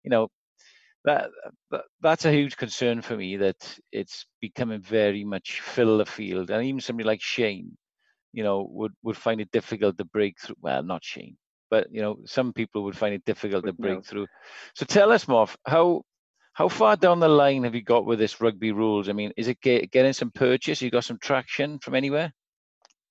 [0.04, 0.28] you know,
[1.04, 1.30] that,
[1.70, 6.50] that that's a huge concern for me that it's becoming very much fill the field.
[6.50, 7.76] And even somebody like Shane,
[8.32, 10.56] you know, would, would find it difficult to break through.
[10.60, 11.36] Well, not Shane,
[11.70, 14.26] but you know, some people would find it difficult to break through.
[14.74, 16.02] So tell us, Moff, how
[16.54, 19.08] how far down the line have you got with this rugby rules?
[19.08, 20.82] I mean, is it get, getting some purchase?
[20.82, 22.32] You got some traction from anywhere?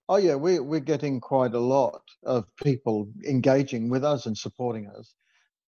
[0.08, 4.88] Oh yeah, we're we're getting quite a lot of people engaging with us and supporting
[4.88, 5.14] us.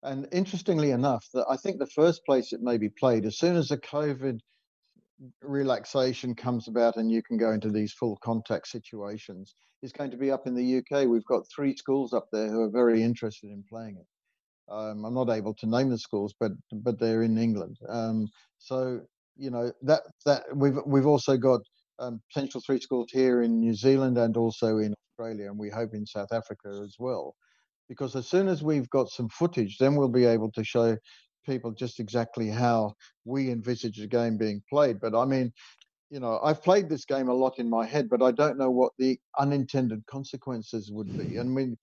[0.03, 3.55] And interestingly enough, that I think the first place it may be played as soon
[3.55, 4.39] as the COVID
[5.41, 10.17] relaxation comes about and you can go into these full contact situations is going to
[10.17, 11.07] be up in the UK.
[11.07, 14.07] We've got three schools up there who are very interested in playing it.
[14.69, 17.77] Um, I'm not able to name the schools, but but they're in England.
[17.89, 18.27] Um,
[18.59, 19.01] so
[19.35, 21.61] you know that that we've we've also got
[21.99, 25.93] um, potential three schools here in New Zealand and also in Australia, and we hope
[25.93, 27.35] in South Africa as well.
[27.93, 30.97] Because as soon as we've got some footage, then we'll be able to show
[31.45, 34.99] people just exactly how we envisage the game being played.
[34.99, 35.53] But I mean,
[36.09, 38.71] you know, I've played this game a lot in my head, but I don't know
[38.71, 41.37] what the unintended consequences would be.
[41.37, 41.77] And I mean,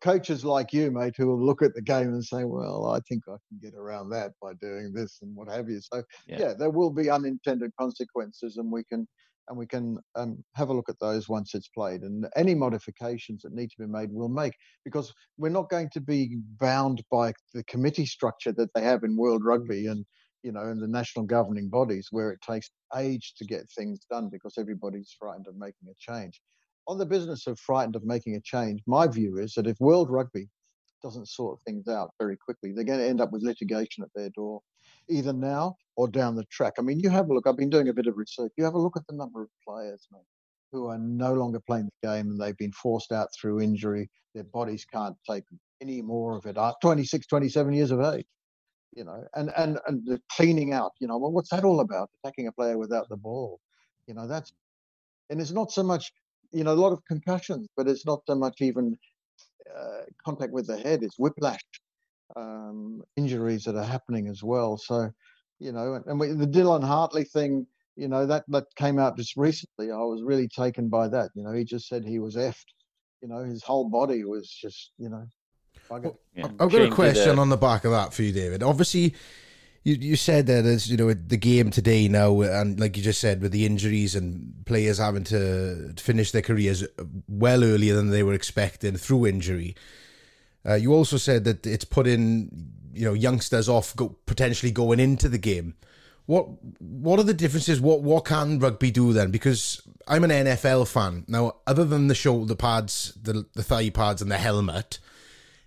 [0.00, 3.24] coaches like you, mate, who will look at the game and say, "Well, I think
[3.28, 6.54] I can get around that by doing this and what have you." So, yeah, yeah
[6.54, 9.08] there will be unintended consequences, and we can
[9.48, 12.02] and we can um, have a look at those once it's played.
[12.02, 14.54] And any modifications that need to be made, we'll make
[14.84, 19.16] because we're not going to be bound by the committee structure that they have in
[19.16, 20.04] World Rugby and
[20.42, 24.28] you know in the national governing bodies where it takes age to get things done
[24.30, 26.40] because everybody's frightened of making a change.
[26.88, 30.08] On the business of frightened of making a change, my view is that if World
[30.10, 30.48] Rugby
[31.02, 34.30] doesn't sort things out very quickly, they're going to end up with litigation at their
[34.30, 34.60] door
[35.08, 36.74] either now or down the track.
[36.78, 37.46] I mean, you have a look.
[37.46, 38.52] I've been doing a bit of research.
[38.56, 40.22] You have a look at the number of players, mate,
[40.72, 44.10] who are no longer playing the game and they've been forced out through injury.
[44.34, 45.44] Their bodies can't take
[45.80, 46.56] any more of it.
[46.82, 48.26] 26, 27 years of age,
[48.94, 50.92] you know, and and and the cleaning out.
[51.00, 52.10] You know, well, what's that all about?
[52.22, 53.60] Attacking a player without the ball.
[54.06, 54.52] You know, that's
[55.30, 56.12] and it's not so much.
[56.52, 58.96] You know, a lot of concussions, but it's not so much even
[59.76, 61.02] uh, contact with the head.
[61.02, 61.60] It's whiplash
[62.34, 64.76] um, injuries that are happening as well.
[64.76, 65.10] So,
[65.58, 69.36] you know, and we, the Dylan Hartley thing, you know, that that came out just
[69.36, 69.90] recently.
[69.90, 71.30] I was really taken by that.
[71.34, 72.66] You know, he just said he was effed.
[73.22, 75.26] You know, his whole body was just, you know.
[75.88, 76.48] Well, yeah.
[76.58, 78.62] I've got a question on the back of that for you, David.
[78.62, 79.14] Obviously,
[79.84, 83.20] you you said that as you know the game today now, and like you just
[83.20, 86.84] said, with the injuries and players having to finish their careers
[87.28, 89.76] well earlier than they were expecting through injury.
[90.66, 92.50] Uh, you also said that it's put in,
[92.92, 95.74] you know, youngsters off go, potentially going into the game.
[96.26, 96.48] What
[96.80, 97.80] what are the differences?
[97.80, 99.30] What what can rugby do then?
[99.30, 101.56] Because I'm an NFL fan now.
[101.66, 104.98] Other than the shoulder pads, the the thigh pads, and the helmet,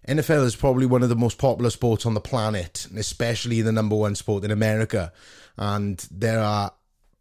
[0.08, 3.96] NFL is probably one of the most popular sports on the planet, especially the number
[3.96, 5.14] one sport in America.
[5.58, 6.74] And there are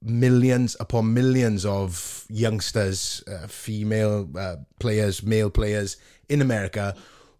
[0.03, 5.97] millions upon millions of youngsters, uh, female uh, players, male players
[6.29, 6.97] in America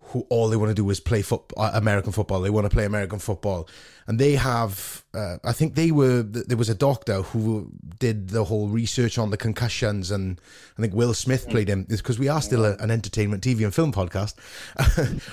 [0.09, 2.41] who all they want to do is play foot, uh, American football.
[2.41, 3.69] They want to play American football,
[4.07, 5.05] and they have.
[5.15, 6.23] Uh, I think they were.
[6.23, 10.41] There was a doctor who did the whole research on the concussions, and
[10.79, 11.85] I think Will Smith played him.
[11.85, 14.35] because we are still a, an entertainment TV and film podcast.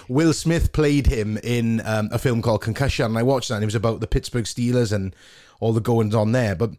[0.09, 3.55] Will Smith played him in um, a film called Concussion, and I watched that.
[3.55, 5.15] and It was about the Pittsburgh Steelers and
[5.59, 6.71] all the goings on there, but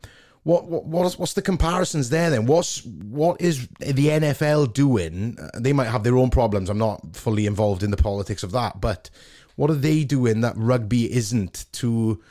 [0.46, 2.46] what, what what's the comparisons there then?
[2.46, 5.37] What's what is the NFL doing?
[5.40, 6.70] Uh, they might have their own problems.
[6.70, 9.11] I'm not fully involved in the politics of that, but
[9.56, 12.22] what are they doing that rugby isn't to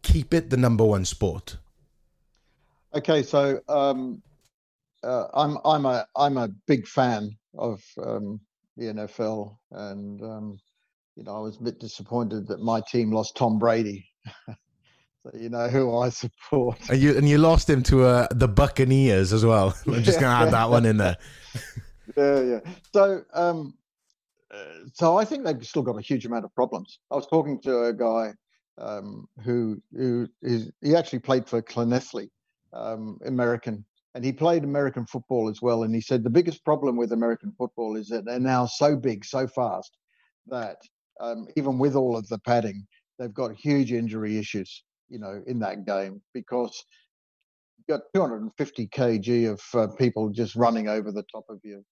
[0.00, 1.58] keep it the number one sport?
[2.94, 4.22] Okay, so um,
[5.02, 8.40] uh, I'm I'm a I'm a big fan of um,
[8.78, 10.58] the NFL, and um,
[11.14, 14.08] you know I was a bit disappointed that my team lost Tom Brady.
[15.22, 16.78] so you know who I support.
[16.88, 19.76] And you and you lost him to uh, the Buccaneers as well.
[19.86, 21.16] I'm just going to add that one in there.
[22.16, 22.60] yeah, yeah.
[22.92, 23.74] So um,
[24.52, 26.98] uh, so I think they've still got a huge amount of problems.
[27.10, 28.34] I was talking to a guy
[28.78, 32.30] um, who who is he actually played for Llanelli,
[32.72, 35.82] um, American, and he played American football as well.
[35.82, 39.24] And he said the biggest problem with American football is that they're now so big,
[39.24, 39.96] so fast
[40.46, 40.78] that
[41.20, 42.86] um, even with all of the padding,
[43.18, 44.82] they've got huge injury issues.
[45.10, 46.84] You know, in that game because
[47.76, 51.84] you've got 250 kg of uh, people just running over the top of you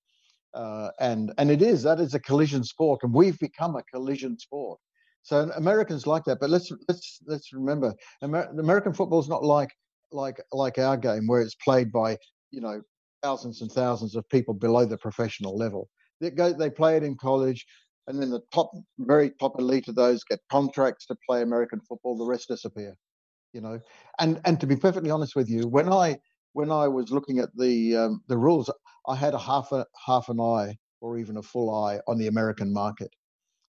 [0.55, 4.39] uh, and and it is that is a collision sport, and we've become a collision
[4.39, 4.81] sport.
[5.23, 9.71] So Americans like that, but let's let's let's remember, Amer- American football is not like
[10.11, 12.17] like like our game where it's played by
[12.51, 12.81] you know
[13.23, 15.89] thousands and thousands of people below the professional level.
[16.21, 17.67] They go, they play it in college,
[18.07, 22.17] and then the top, very top elite of those get contracts to play American football.
[22.17, 22.97] The rest disappear,
[23.53, 23.81] you know.
[24.19, 26.19] And and to be perfectly honest with you, when I
[26.53, 28.71] when I was looking at the um, the rules,
[29.07, 32.27] I had a half a half an eye or even a full eye on the
[32.27, 33.11] American market,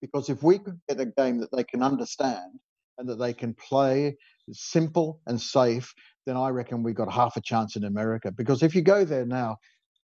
[0.00, 2.60] because if we could get a game that they can understand
[2.98, 4.16] and that they can play
[4.52, 5.94] simple and safe,
[6.26, 8.30] then I reckon we got half a chance in America.
[8.30, 9.56] Because if you go there now,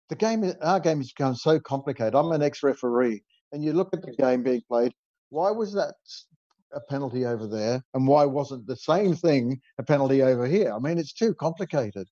[0.08, 2.14] the game our game has become so complicated.
[2.14, 4.92] I'm an ex-referee, and you look at the game being played.
[5.30, 5.94] Why was that
[6.76, 10.72] a penalty over there, and why wasn't the same thing a penalty over here?
[10.72, 12.06] I mean, it's too complicated.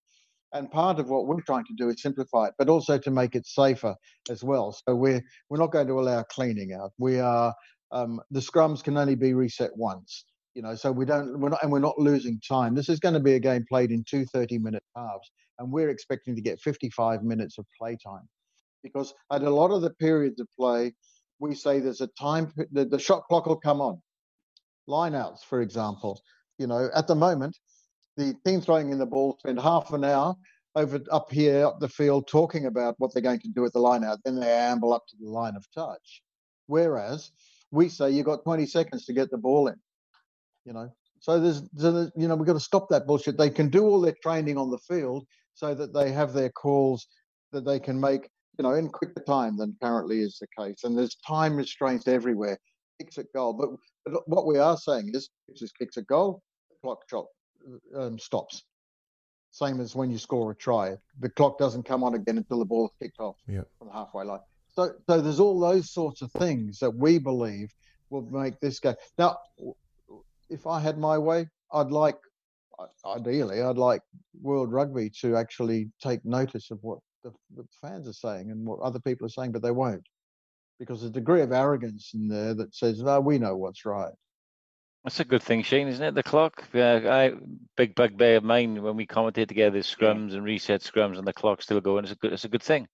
[0.52, 3.34] And part of what we're trying to do is simplify it, but also to make
[3.34, 3.94] it safer
[4.30, 4.72] as well.
[4.72, 6.92] So we're we're not going to allow cleaning out.
[6.98, 7.54] We are
[7.90, 10.24] um, the scrums can only be reset once.
[10.54, 12.74] You know, so we don't we're not and we're not losing time.
[12.74, 15.90] This is going to be a game played in two 30 minute halves, and we're
[15.90, 18.28] expecting to get 55 minutes of play time.
[18.84, 20.94] Because at a lot of the periods of play,
[21.40, 24.00] we say there's a time the, the shot clock will come on.
[24.88, 26.20] Lineouts, for example.
[26.58, 27.58] You know, at the moment,
[28.16, 30.34] the team throwing in the ball spend half an hour
[30.76, 33.78] over up here up the field talking about what they're going to do at the
[33.78, 34.18] line out.
[34.24, 36.22] Then they amble up to the line of touch.
[36.66, 37.30] Whereas
[37.70, 39.76] we say you've got 20 seconds to get the ball in.
[40.64, 43.36] You know, so there's, there's you know we've got to stop that bullshit.
[43.36, 47.06] They can do all their training on the field so that they have their calls
[47.52, 50.84] that they can make you know in quicker time than currently is the case.
[50.84, 52.58] And there's time restraints everywhere.
[53.00, 53.70] At goal, but,
[54.04, 57.26] but what we are saying is, is kicks a goal, the clock chop
[57.96, 58.64] um, stops.
[59.50, 62.64] Same as when you score a try, the clock doesn't come on again until the
[62.64, 63.62] ball is kicked off yeah.
[63.78, 64.40] from the halfway line.
[64.72, 67.72] So, so there's all those sorts of things that we believe
[68.10, 68.96] will make this game.
[69.16, 69.38] Now,
[70.50, 72.18] if I had my way, I'd like,
[73.06, 74.02] ideally, I'd like
[74.42, 78.80] World Rugby to actually take notice of what the, the fans are saying and what
[78.80, 80.04] other people are saying, but they won't
[80.78, 84.12] because there's a degree of arrogance in there that says, "No, we know what's right."
[85.04, 86.14] That's a good thing, Shane, isn't it?
[86.14, 86.64] The clock.
[86.72, 87.32] Yeah, I
[87.76, 90.36] big bugbear of mine when we commentate together scrums yeah.
[90.36, 92.04] and reset scrums and the clock still going.
[92.04, 92.32] It's a good.
[92.32, 92.88] It's a good thing.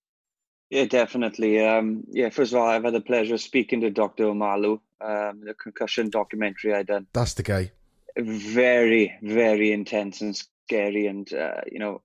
[0.71, 1.65] Yeah, definitely.
[1.65, 4.25] Um, yeah, first of all, I've had the pleasure of speaking to Dr.
[4.25, 7.09] Omalu, um, the concussion documentary I done.
[7.13, 7.73] That's the guy.
[8.17, 12.03] Very, very intense and scary, and uh, you know,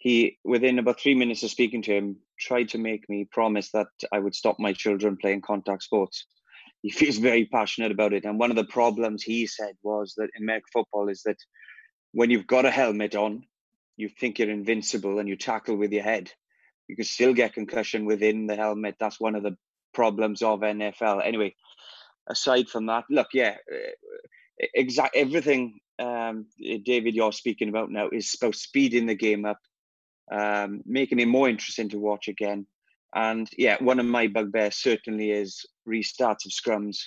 [0.00, 3.88] he within about three minutes of speaking to him tried to make me promise that
[4.10, 6.26] I would stop my children playing contact sports
[6.82, 8.24] he feels very passionate about it.
[8.24, 11.38] And one of the problems he said was that in American football is that
[12.12, 13.44] when you've got a helmet on,
[13.96, 16.32] you think you're invincible and you tackle with your head.
[16.88, 18.96] You can still get concussion within the helmet.
[18.98, 19.56] That's one of the
[19.92, 21.24] problems of NFL.
[21.24, 21.54] Anyway,
[22.28, 28.34] aside from that, look, yeah, uh, exact everything um, David you're speaking about now is
[28.40, 29.58] about speeding the game up,
[30.30, 32.66] um, making it more interesting to watch again.
[33.14, 36.98] And yeah, one of my bugbears certainly is restarts of scrums.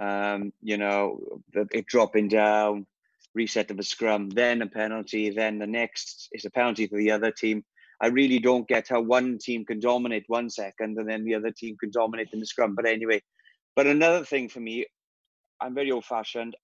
[0.00, 2.86] Um, you know, it dropping down,
[3.34, 7.10] reset of a scrum, then a penalty, then the next is a penalty for the
[7.10, 7.64] other team.
[8.00, 11.50] I really don't get how one team can dominate one second and then the other
[11.50, 12.74] team can dominate in the scrum.
[12.74, 13.22] But anyway,
[13.74, 14.86] but another thing for me,
[15.60, 16.56] I'm very old fashioned.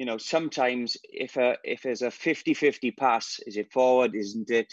[0.00, 4.72] You know, sometimes if a if there's a 50-50 pass, is it forward, isn't it?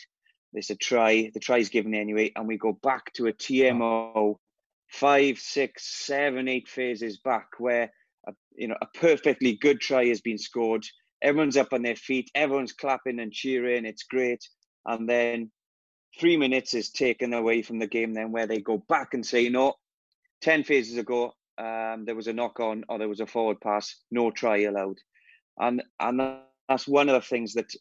[0.53, 4.37] There's a try, the try is given anyway, and we go back to a TMO
[4.87, 7.91] five, six, seven, eight phases back where
[8.25, 10.85] a, you know a perfectly good try has been scored.
[11.21, 14.47] Everyone's up on their feet, everyone's clapping and cheering, it's great.
[14.85, 15.51] And then
[16.17, 19.49] three minutes is taken away from the game, then where they go back and say,
[19.49, 19.73] no,
[20.39, 23.93] 10 phases ago, um, there was a knock on or there was a forward pass,
[24.09, 24.95] no try allowed.
[25.59, 26.39] And and
[26.69, 27.73] that's one of the things that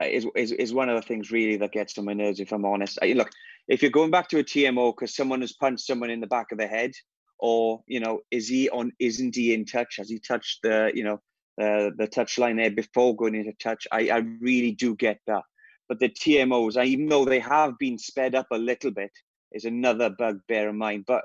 [0.00, 2.40] is, is is one of the things really that gets on my nerves.
[2.40, 3.30] If I'm honest, I, look,
[3.68, 6.52] if you're going back to a TMO because someone has punched someone in the back
[6.52, 6.92] of the head,
[7.38, 8.92] or you know, is he on?
[8.98, 9.96] Isn't he in touch?
[9.98, 11.20] Has he touched the you know
[11.60, 13.86] uh, the touch line there before going into touch?
[13.92, 15.42] I I really do get that.
[15.88, 19.10] But the TMOs, even though they have been sped up a little bit,
[19.52, 21.04] is another bugbear of mine.
[21.06, 21.24] But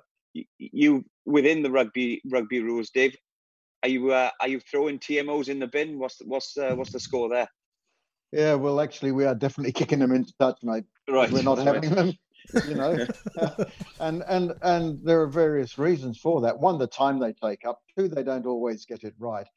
[0.57, 3.15] you within the rugby rugby rules, Dave,
[3.87, 5.97] are you uh, are you throwing TMOs in the bin?
[5.97, 7.47] What's what's uh, what's the score there?
[8.33, 10.83] Yeah, well, actually, we are definitely kicking them into touch, mate.
[11.09, 12.11] Right, we're not having them.
[12.67, 13.07] You know,
[14.01, 16.59] and and and there are various reasons for that.
[16.59, 17.79] One, the time they take up.
[17.97, 19.47] Two, they don't always get it right.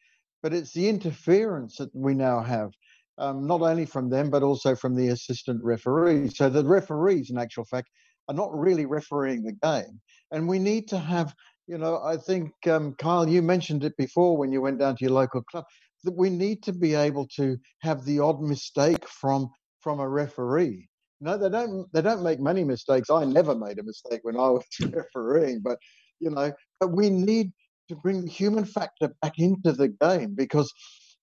[0.45, 2.71] But it's the interference that we now have,
[3.19, 6.37] um, not only from them but also from the assistant referees.
[6.37, 7.91] So the referees, in actual fact,
[8.29, 10.01] are not really refereeing the game,
[10.31, 11.35] and we need to have.
[11.71, 15.05] You know, I think um, Kyle, you mentioned it before when you went down to
[15.05, 15.65] your local club
[16.03, 19.49] that we need to be able to have the odd mistake from
[19.81, 20.89] from a referee.
[21.21, 21.87] No, they don't.
[21.93, 23.09] They don't make many mistakes.
[23.09, 25.79] I never made a mistake when I was refereeing, but
[26.19, 27.53] you know, but we need
[27.89, 30.73] to bring the human factor back into the game because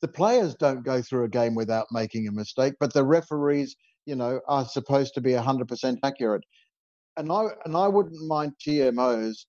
[0.01, 3.75] the players don't go through a game without making a mistake, but the referees,
[4.05, 6.45] you know, are supposed to be 100% accurate.
[7.17, 9.43] And I and I wouldn't mind TMOs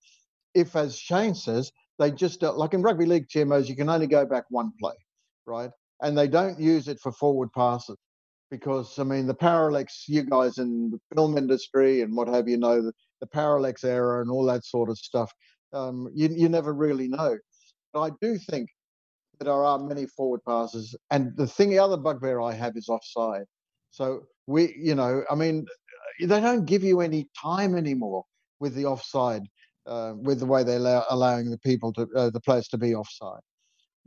[0.55, 4.25] if, as Shane says, they just like in rugby league TMOs, you can only go
[4.25, 4.95] back one play
[5.49, 5.71] right?
[6.03, 7.97] And they don't use it for forward passes
[8.51, 12.59] because I mean the parallax, you guys in the film industry and what have you
[12.59, 15.33] know, the, the parallax error and all that sort of stuff.
[15.73, 17.37] Um, you you never really know.
[17.93, 18.69] But I do think
[19.39, 22.89] that there are many forward passes, and the thing, the other bugbear I have is
[22.89, 23.45] offside.
[23.91, 25.67] So we, you know, I mean,
[26.21, 28.25] they don't give you any time anymore
[28.61, 29.43] with the offside,
[29.89, 32.95] uh, with the way they're allow, allowing the people to, uh, the players to be
[32.95, 33.41] offside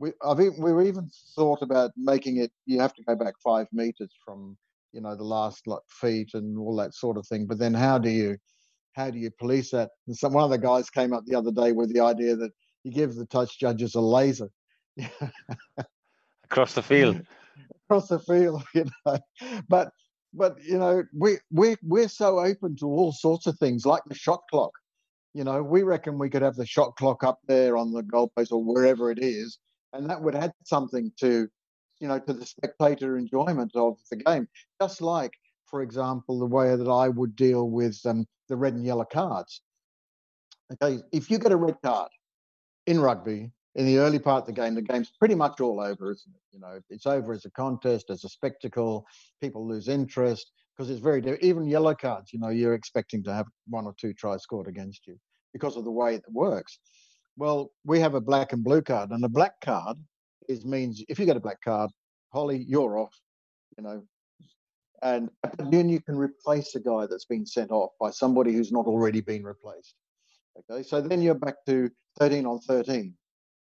[0.02, 2.50] we I've even, we were even thought about making it.
[2.66, 4.58] You have to go back five meters from
[4.92, 7.46] you know the last like feet and all that sort of thing.
[7.46, 8.36] But then how do you
[8.94, 9.90] how do you police that?
[10.08, 12.50] And some one of the guys came up the other day with the idea that
[12.82, 14.50] you give the touch judges a laser
[16.44, 17.22] across the field.
[17.86, 19.18] across the field, you know.
[19.68, 19.92] But
[20.34, 24.16] but you know we we we're so open to all sorts of things like the
[24.16, 24.72] shot clock.
[25.34, 28.52] You know, we reckon we could have the shot clock up there on the goalpost
[28.52, 29.58] or wherever it is,
[29.92, 31.48] and that would add something to,
[32.00, 34.46] you know, to the spectator enjoyment of the game.
[34.80, 35.32] Just like,
[35.66, 39.62] for example, the way that I would deal with um, the red and yellow cards.
[40.74, 42.10] Okay, if you get a red card
[42.86, 46.12] in rugby in the early part of the game, the game's pretty much all over,
[46.12, 46.42] isn't it?
[46.52, 49.06] You know, it's over as a contest, as a spectacle.
[49.40, 52.32] People lose interest because it's very even yellow cards.
[52.32, 55.16] You know, you're expecting to have one or two tries scored against you
[55.52, 56.78] because of the way it works.
[57.36, 59.96] Well, we have a black and blue card, and a black card
[60.48, 61.90] is means if you get a black card,
[62.32, 63.14] Holley, you're off.
[63.76, 64.02] You know,
[65.02, 65.30] and
[65.70, 69.20] then you can replace a guy that's been sent off by somebody who's not already
[69.20, 69.94] been replaced.
[70.70, 73.14] Okay, so then you're back to 13 on 13.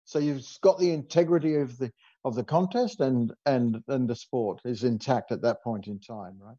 [0.03, 1.91] So you've got the integrity of the
[2.25, 6.37] of the contest and and and the sport is intact at that point in time,
[6.39, 6.57] right?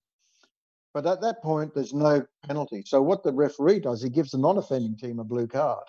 [0.97, 2.83] But at that point, there's no penalty.
[2.87, 5.85] So what the referee does, he gives the non-offending team a blue card,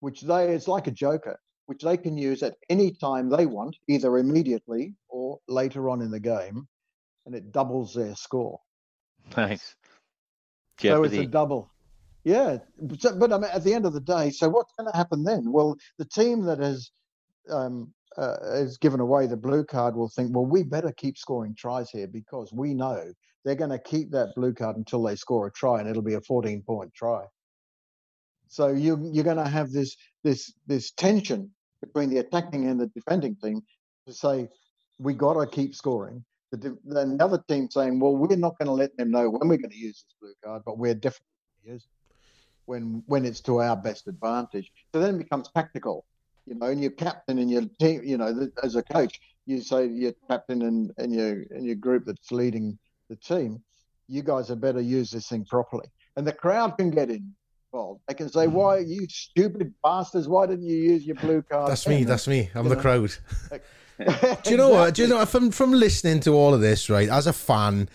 [0.00, 3.74] which they it's like a joker, which they can use at any time they want,
[3.88, 6.68] either immediately or later on in the game,
[7.24, 8.60] and it doubles their score.
[9.34, 9.76] Nice.
[10.78, 11.70] So it's a double.
[12.22, 12.58] Yeah,
[12.98, 15.24] so, but I mean, at the end of the day, so what's going to happen
[15.24, 15.50] then?
[15.50, 16.90] Well, the team that has
[17.48, 21.54] um, uh, has given away the blue card will think, well, we better keep scoring
[21.54, 25.46] tries here because we know they're going to keep that blue card until they score
[25.46, 27.24] a try, and it'll be a 14 point try.
[28.48, 32.86] So you you're going to have this this this tension between the attacking and the
[32.88, 33.62] defending team
[34.06, 34.48] to say
[34.98, 36.24] we got to keep scoring.
[36.52, 39.56] The, the other team saying, well, we're not going to let them know when we're
[39.56, 41.32] going to use this blue card, but we're definitely
[42.66, 44.70] when when it's to our best advantage.
[44.92, 46.04] So then it becomes tactical,
[46.46, 46.66] you know.
[46.66, 50.62] And your captain and your team, you know, as a coach, you say your captain
[50.62, 52.78] and, and your and your group that's leading
[53.12, 53.62] the team,
[54.08, 55.86] you guys had better use this thing properly.
[56.16, 58.00] And the crowd can get involved.
[58.08, 60.28] They can say, "Why you stupid bastards?
[60.28, 61.98] Why didn't you use your blue card?" That's me.
[61.98, 62.50] then?" That's me.
[62.54, 62.80] I'm you the know.
[62.80, 63.14] crowd.
[64.44, 64.94] Do you know what?
[64.94, 67.08] Do you know from from listening to all of this, right?
[67.08, 67.88] As a fan,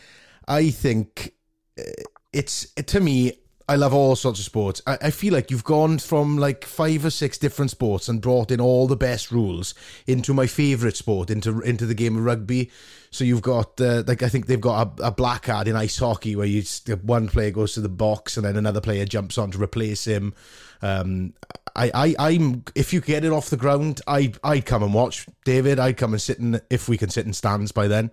[0.48, 1.34] I think
[1.78, 1.84] uh,
[2.32, 3.34] it's to me.
[3.70, 4.82] I love all sorts of sports.
[4.88, 8.50] I, I feel like you've gone from like five or six different sports and brought
[8.50, 9.74] in all the best rules
[10.06, 12.72] into my favorite sport, into into the game of rugby.
[13.12, 15.98] So you've got uh, like I think they've got a, a black card in ice
[15.98, 16.64] hockey where you
[17.02, 20.34] one player goes to the box and then another player jumps on to replace him.
[20.82, 21.34] Um,
[21.76, 25.28] I, I, I'm if you get it off the ground, I, I'd come and watch
[25.44, 25.78] David.
[25.78, 28.12] I'd come and sit in if we can sit in stands by then.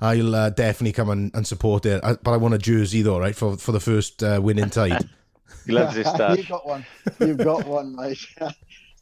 [0.00, 2.02] I'll uh, definitely come and, and support it.
[2.04, 5.08] I, but I want a jersey though, right for for the first uh, winning tide.
[5.66, 6.38] he loves his stuff.
[6.38, 6.86] You've got one.
[7.20, 8.18] You've got one, mate.
[8.38, 8.50] so,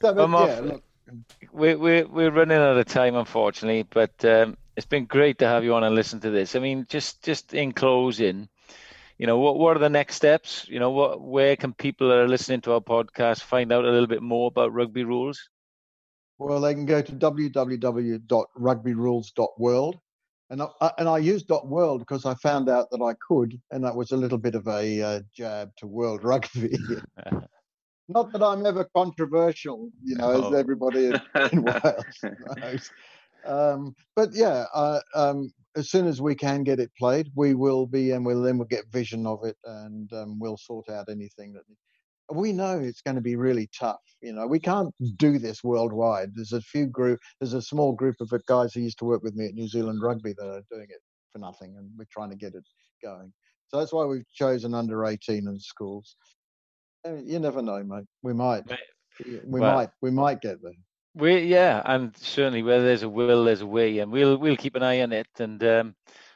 [0.00, 0.48] but, I'm off.
[0.48, 0.82] yeah, look,
[1.52, 5.62] We're, we're, we're running out of time, unfortunately, but um, it's been great to have
[5.64, 6.56] you on and listen to this.
[6.56, 8.48] I mean, just just in closing,
[9.18, 10.66] you know, what, what are the next steps?
[10.68, 13.90] You know, what where can people that are listening to our podcast find out a
[13.90, 15.50] little bit more about rugby rules?
[16.38, 19.98] Well, they can go to www.rugbyrules.world.
[20.54, 23.96] And I, and I used .world because I found out that I could, and that
[23.96, 26.78] was a little bit of a uh, jab to world rugby.
[28.08, 30.48] Not that I'm ever controversial, you know, Oh.
[30.52, 31.20] as everybody in,
[31.52, 32.04] in Wales
[32.56, 32.90] knows.
[33.44, 37.88] Um, but yeah, uh, um, as soon as we can get it played, we will
[37.88, 41.52] be, and we'll then we'll get vision of it, and um, we'll sort out anything
[41.54, 41.64] that
[42.32, 44.00] we know it's going to be really tough.
[44.20, 46.30] You know, we can't do this worldwide.
[46.34, 49.34] There's a few group, there's a small group of guys who used to work with
[49.34, 51.00] me at New Zealand Rugby that are doing it
[51.32, 52.64] for nothing, and we're trying to get it
[53.02, 53.32] going.
[53.68, 56.16] So that's why we've chosen under 18 in schools.
[57.04, 58.04] You never know, mate.
[58.22, 58.64] We might,
[59.26, 60.72] we well- might, we might get there.
[61.16, 64.74] We yeah, and certainly where there's a will, there's a way, and we'll we'll keep
[64.74, 65.28] an eye on it.
[65.38, 65.94] And um,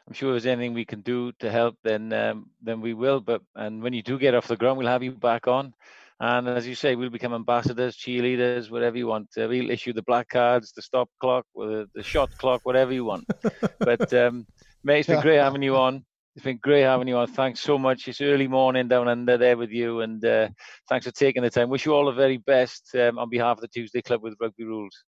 [0.08, 3.20] I'm sure if there's anything we can do to help, then um, then we will.
[3.20, 5.74] But and when you do get off the ground, we'll have you back on.
[6.18, 9.28] And as you say, we'll become ambassadors, cheerleaders, whatever you want.
[9.38, 13.04] Uh, we'll issue the black cards, the stop clock, the, the shot clock, whatever you
[13.04, 13.24] want.
[13.78, 14.46] but um,
[14.82, 16.04] mate, it's been great having you on.
[16.34, 17.26] It's been great having you on.
[17.26, 18.08] Thanks so much.
[18.08, 20.48] It's early morning down under there with you, and uh,
[20.88, 21.68] thanks for taking the time.
[21.68, 24.64] Wish you all the very best um, on behalf of the Tuesday Club with Rugby
[24.64, 25.04] Rules.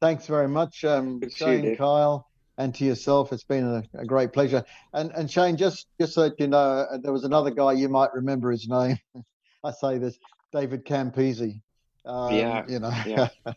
[0.00, 2.27] Thanks very much, um, Good to see you, Shane, Kyle,
[2.58, 3.32] and to yourself.
[3.32, 4.64] It's been a, a great pleasure.
[4.92, 7.88] And and Shane, just just so that you know, uh, there was another guy you
[7.88, 8.98] might remember his name.
[9.64, 10.18] I say this,
[10.52, 11.60] David Campese.
[12.04, 13.28] Um, Yeah, you know, yeah.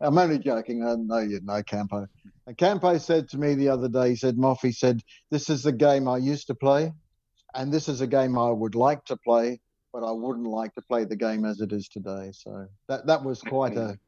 [0.00, 0.84] I'm only joking.
[0.84, 2.06] I know you know Campo.
[2.46, 5.00] And Campo said to me the other day, he said, Moff, he said,
[5.30, 6.92] this is the game I used to play,
[7.54, 9.60] and this is a game I would like to play,
[9.92, 12.30] but I wouldn't like to play the game as it is today.
[12.32, 13.98] So that that was quite a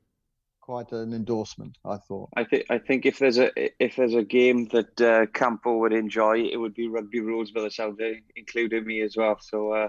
[0.69, 2.29] quite an endorsement, I thought.
[2.37, 3.49] I think I think if there's a
[3.83, 7.62] if there's a game that uh, Campo would enjoy, it would be rugby rules by
[7.62, 9.39] the sound of it, including me as well.
[9.41, 9.89] So uh,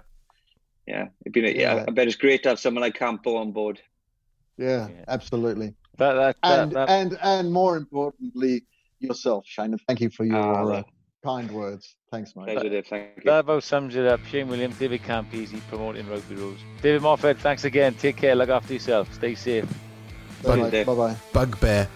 [0.87, 1.75] yeah, it'd been a, yeah.
[1.75, 1.85] Yeah.
[1.87, 3.81] I bet it's great to have someone like Campo on board.
[4.57, 5.03] Yeah, Yeah.
[5.09, 5.75] absolutely.
[5.97, 8.63] That that, that, And that and and more importantly,
[8.99, 9.77] yourself, Shane.
[9.85, 10.83] Thank you for your Ah, uh,
[11.25, 11.93] kind words.
[12.09, 12.53] Thanks, mate.
[12.53, 12.87] Pleasure, Dave.
[12.87, 13.23] Thank you.
[13.25, 14.21] that about sums it up.
[14.31, 16.59] Shane Williams, David Campese promoting Rugby Rules.
[16.81, 17.95] David Moffett, thanks again.
[17.95, 18.33] Take care.
[18.33, 19.13] Look after yourself.
[19.13, 19.67] Stay safe.
[20.43, 20.85] Bye Cheers, Dave.
[20.93, 21.15] bye.
[21.33, 21.87] Bugbear.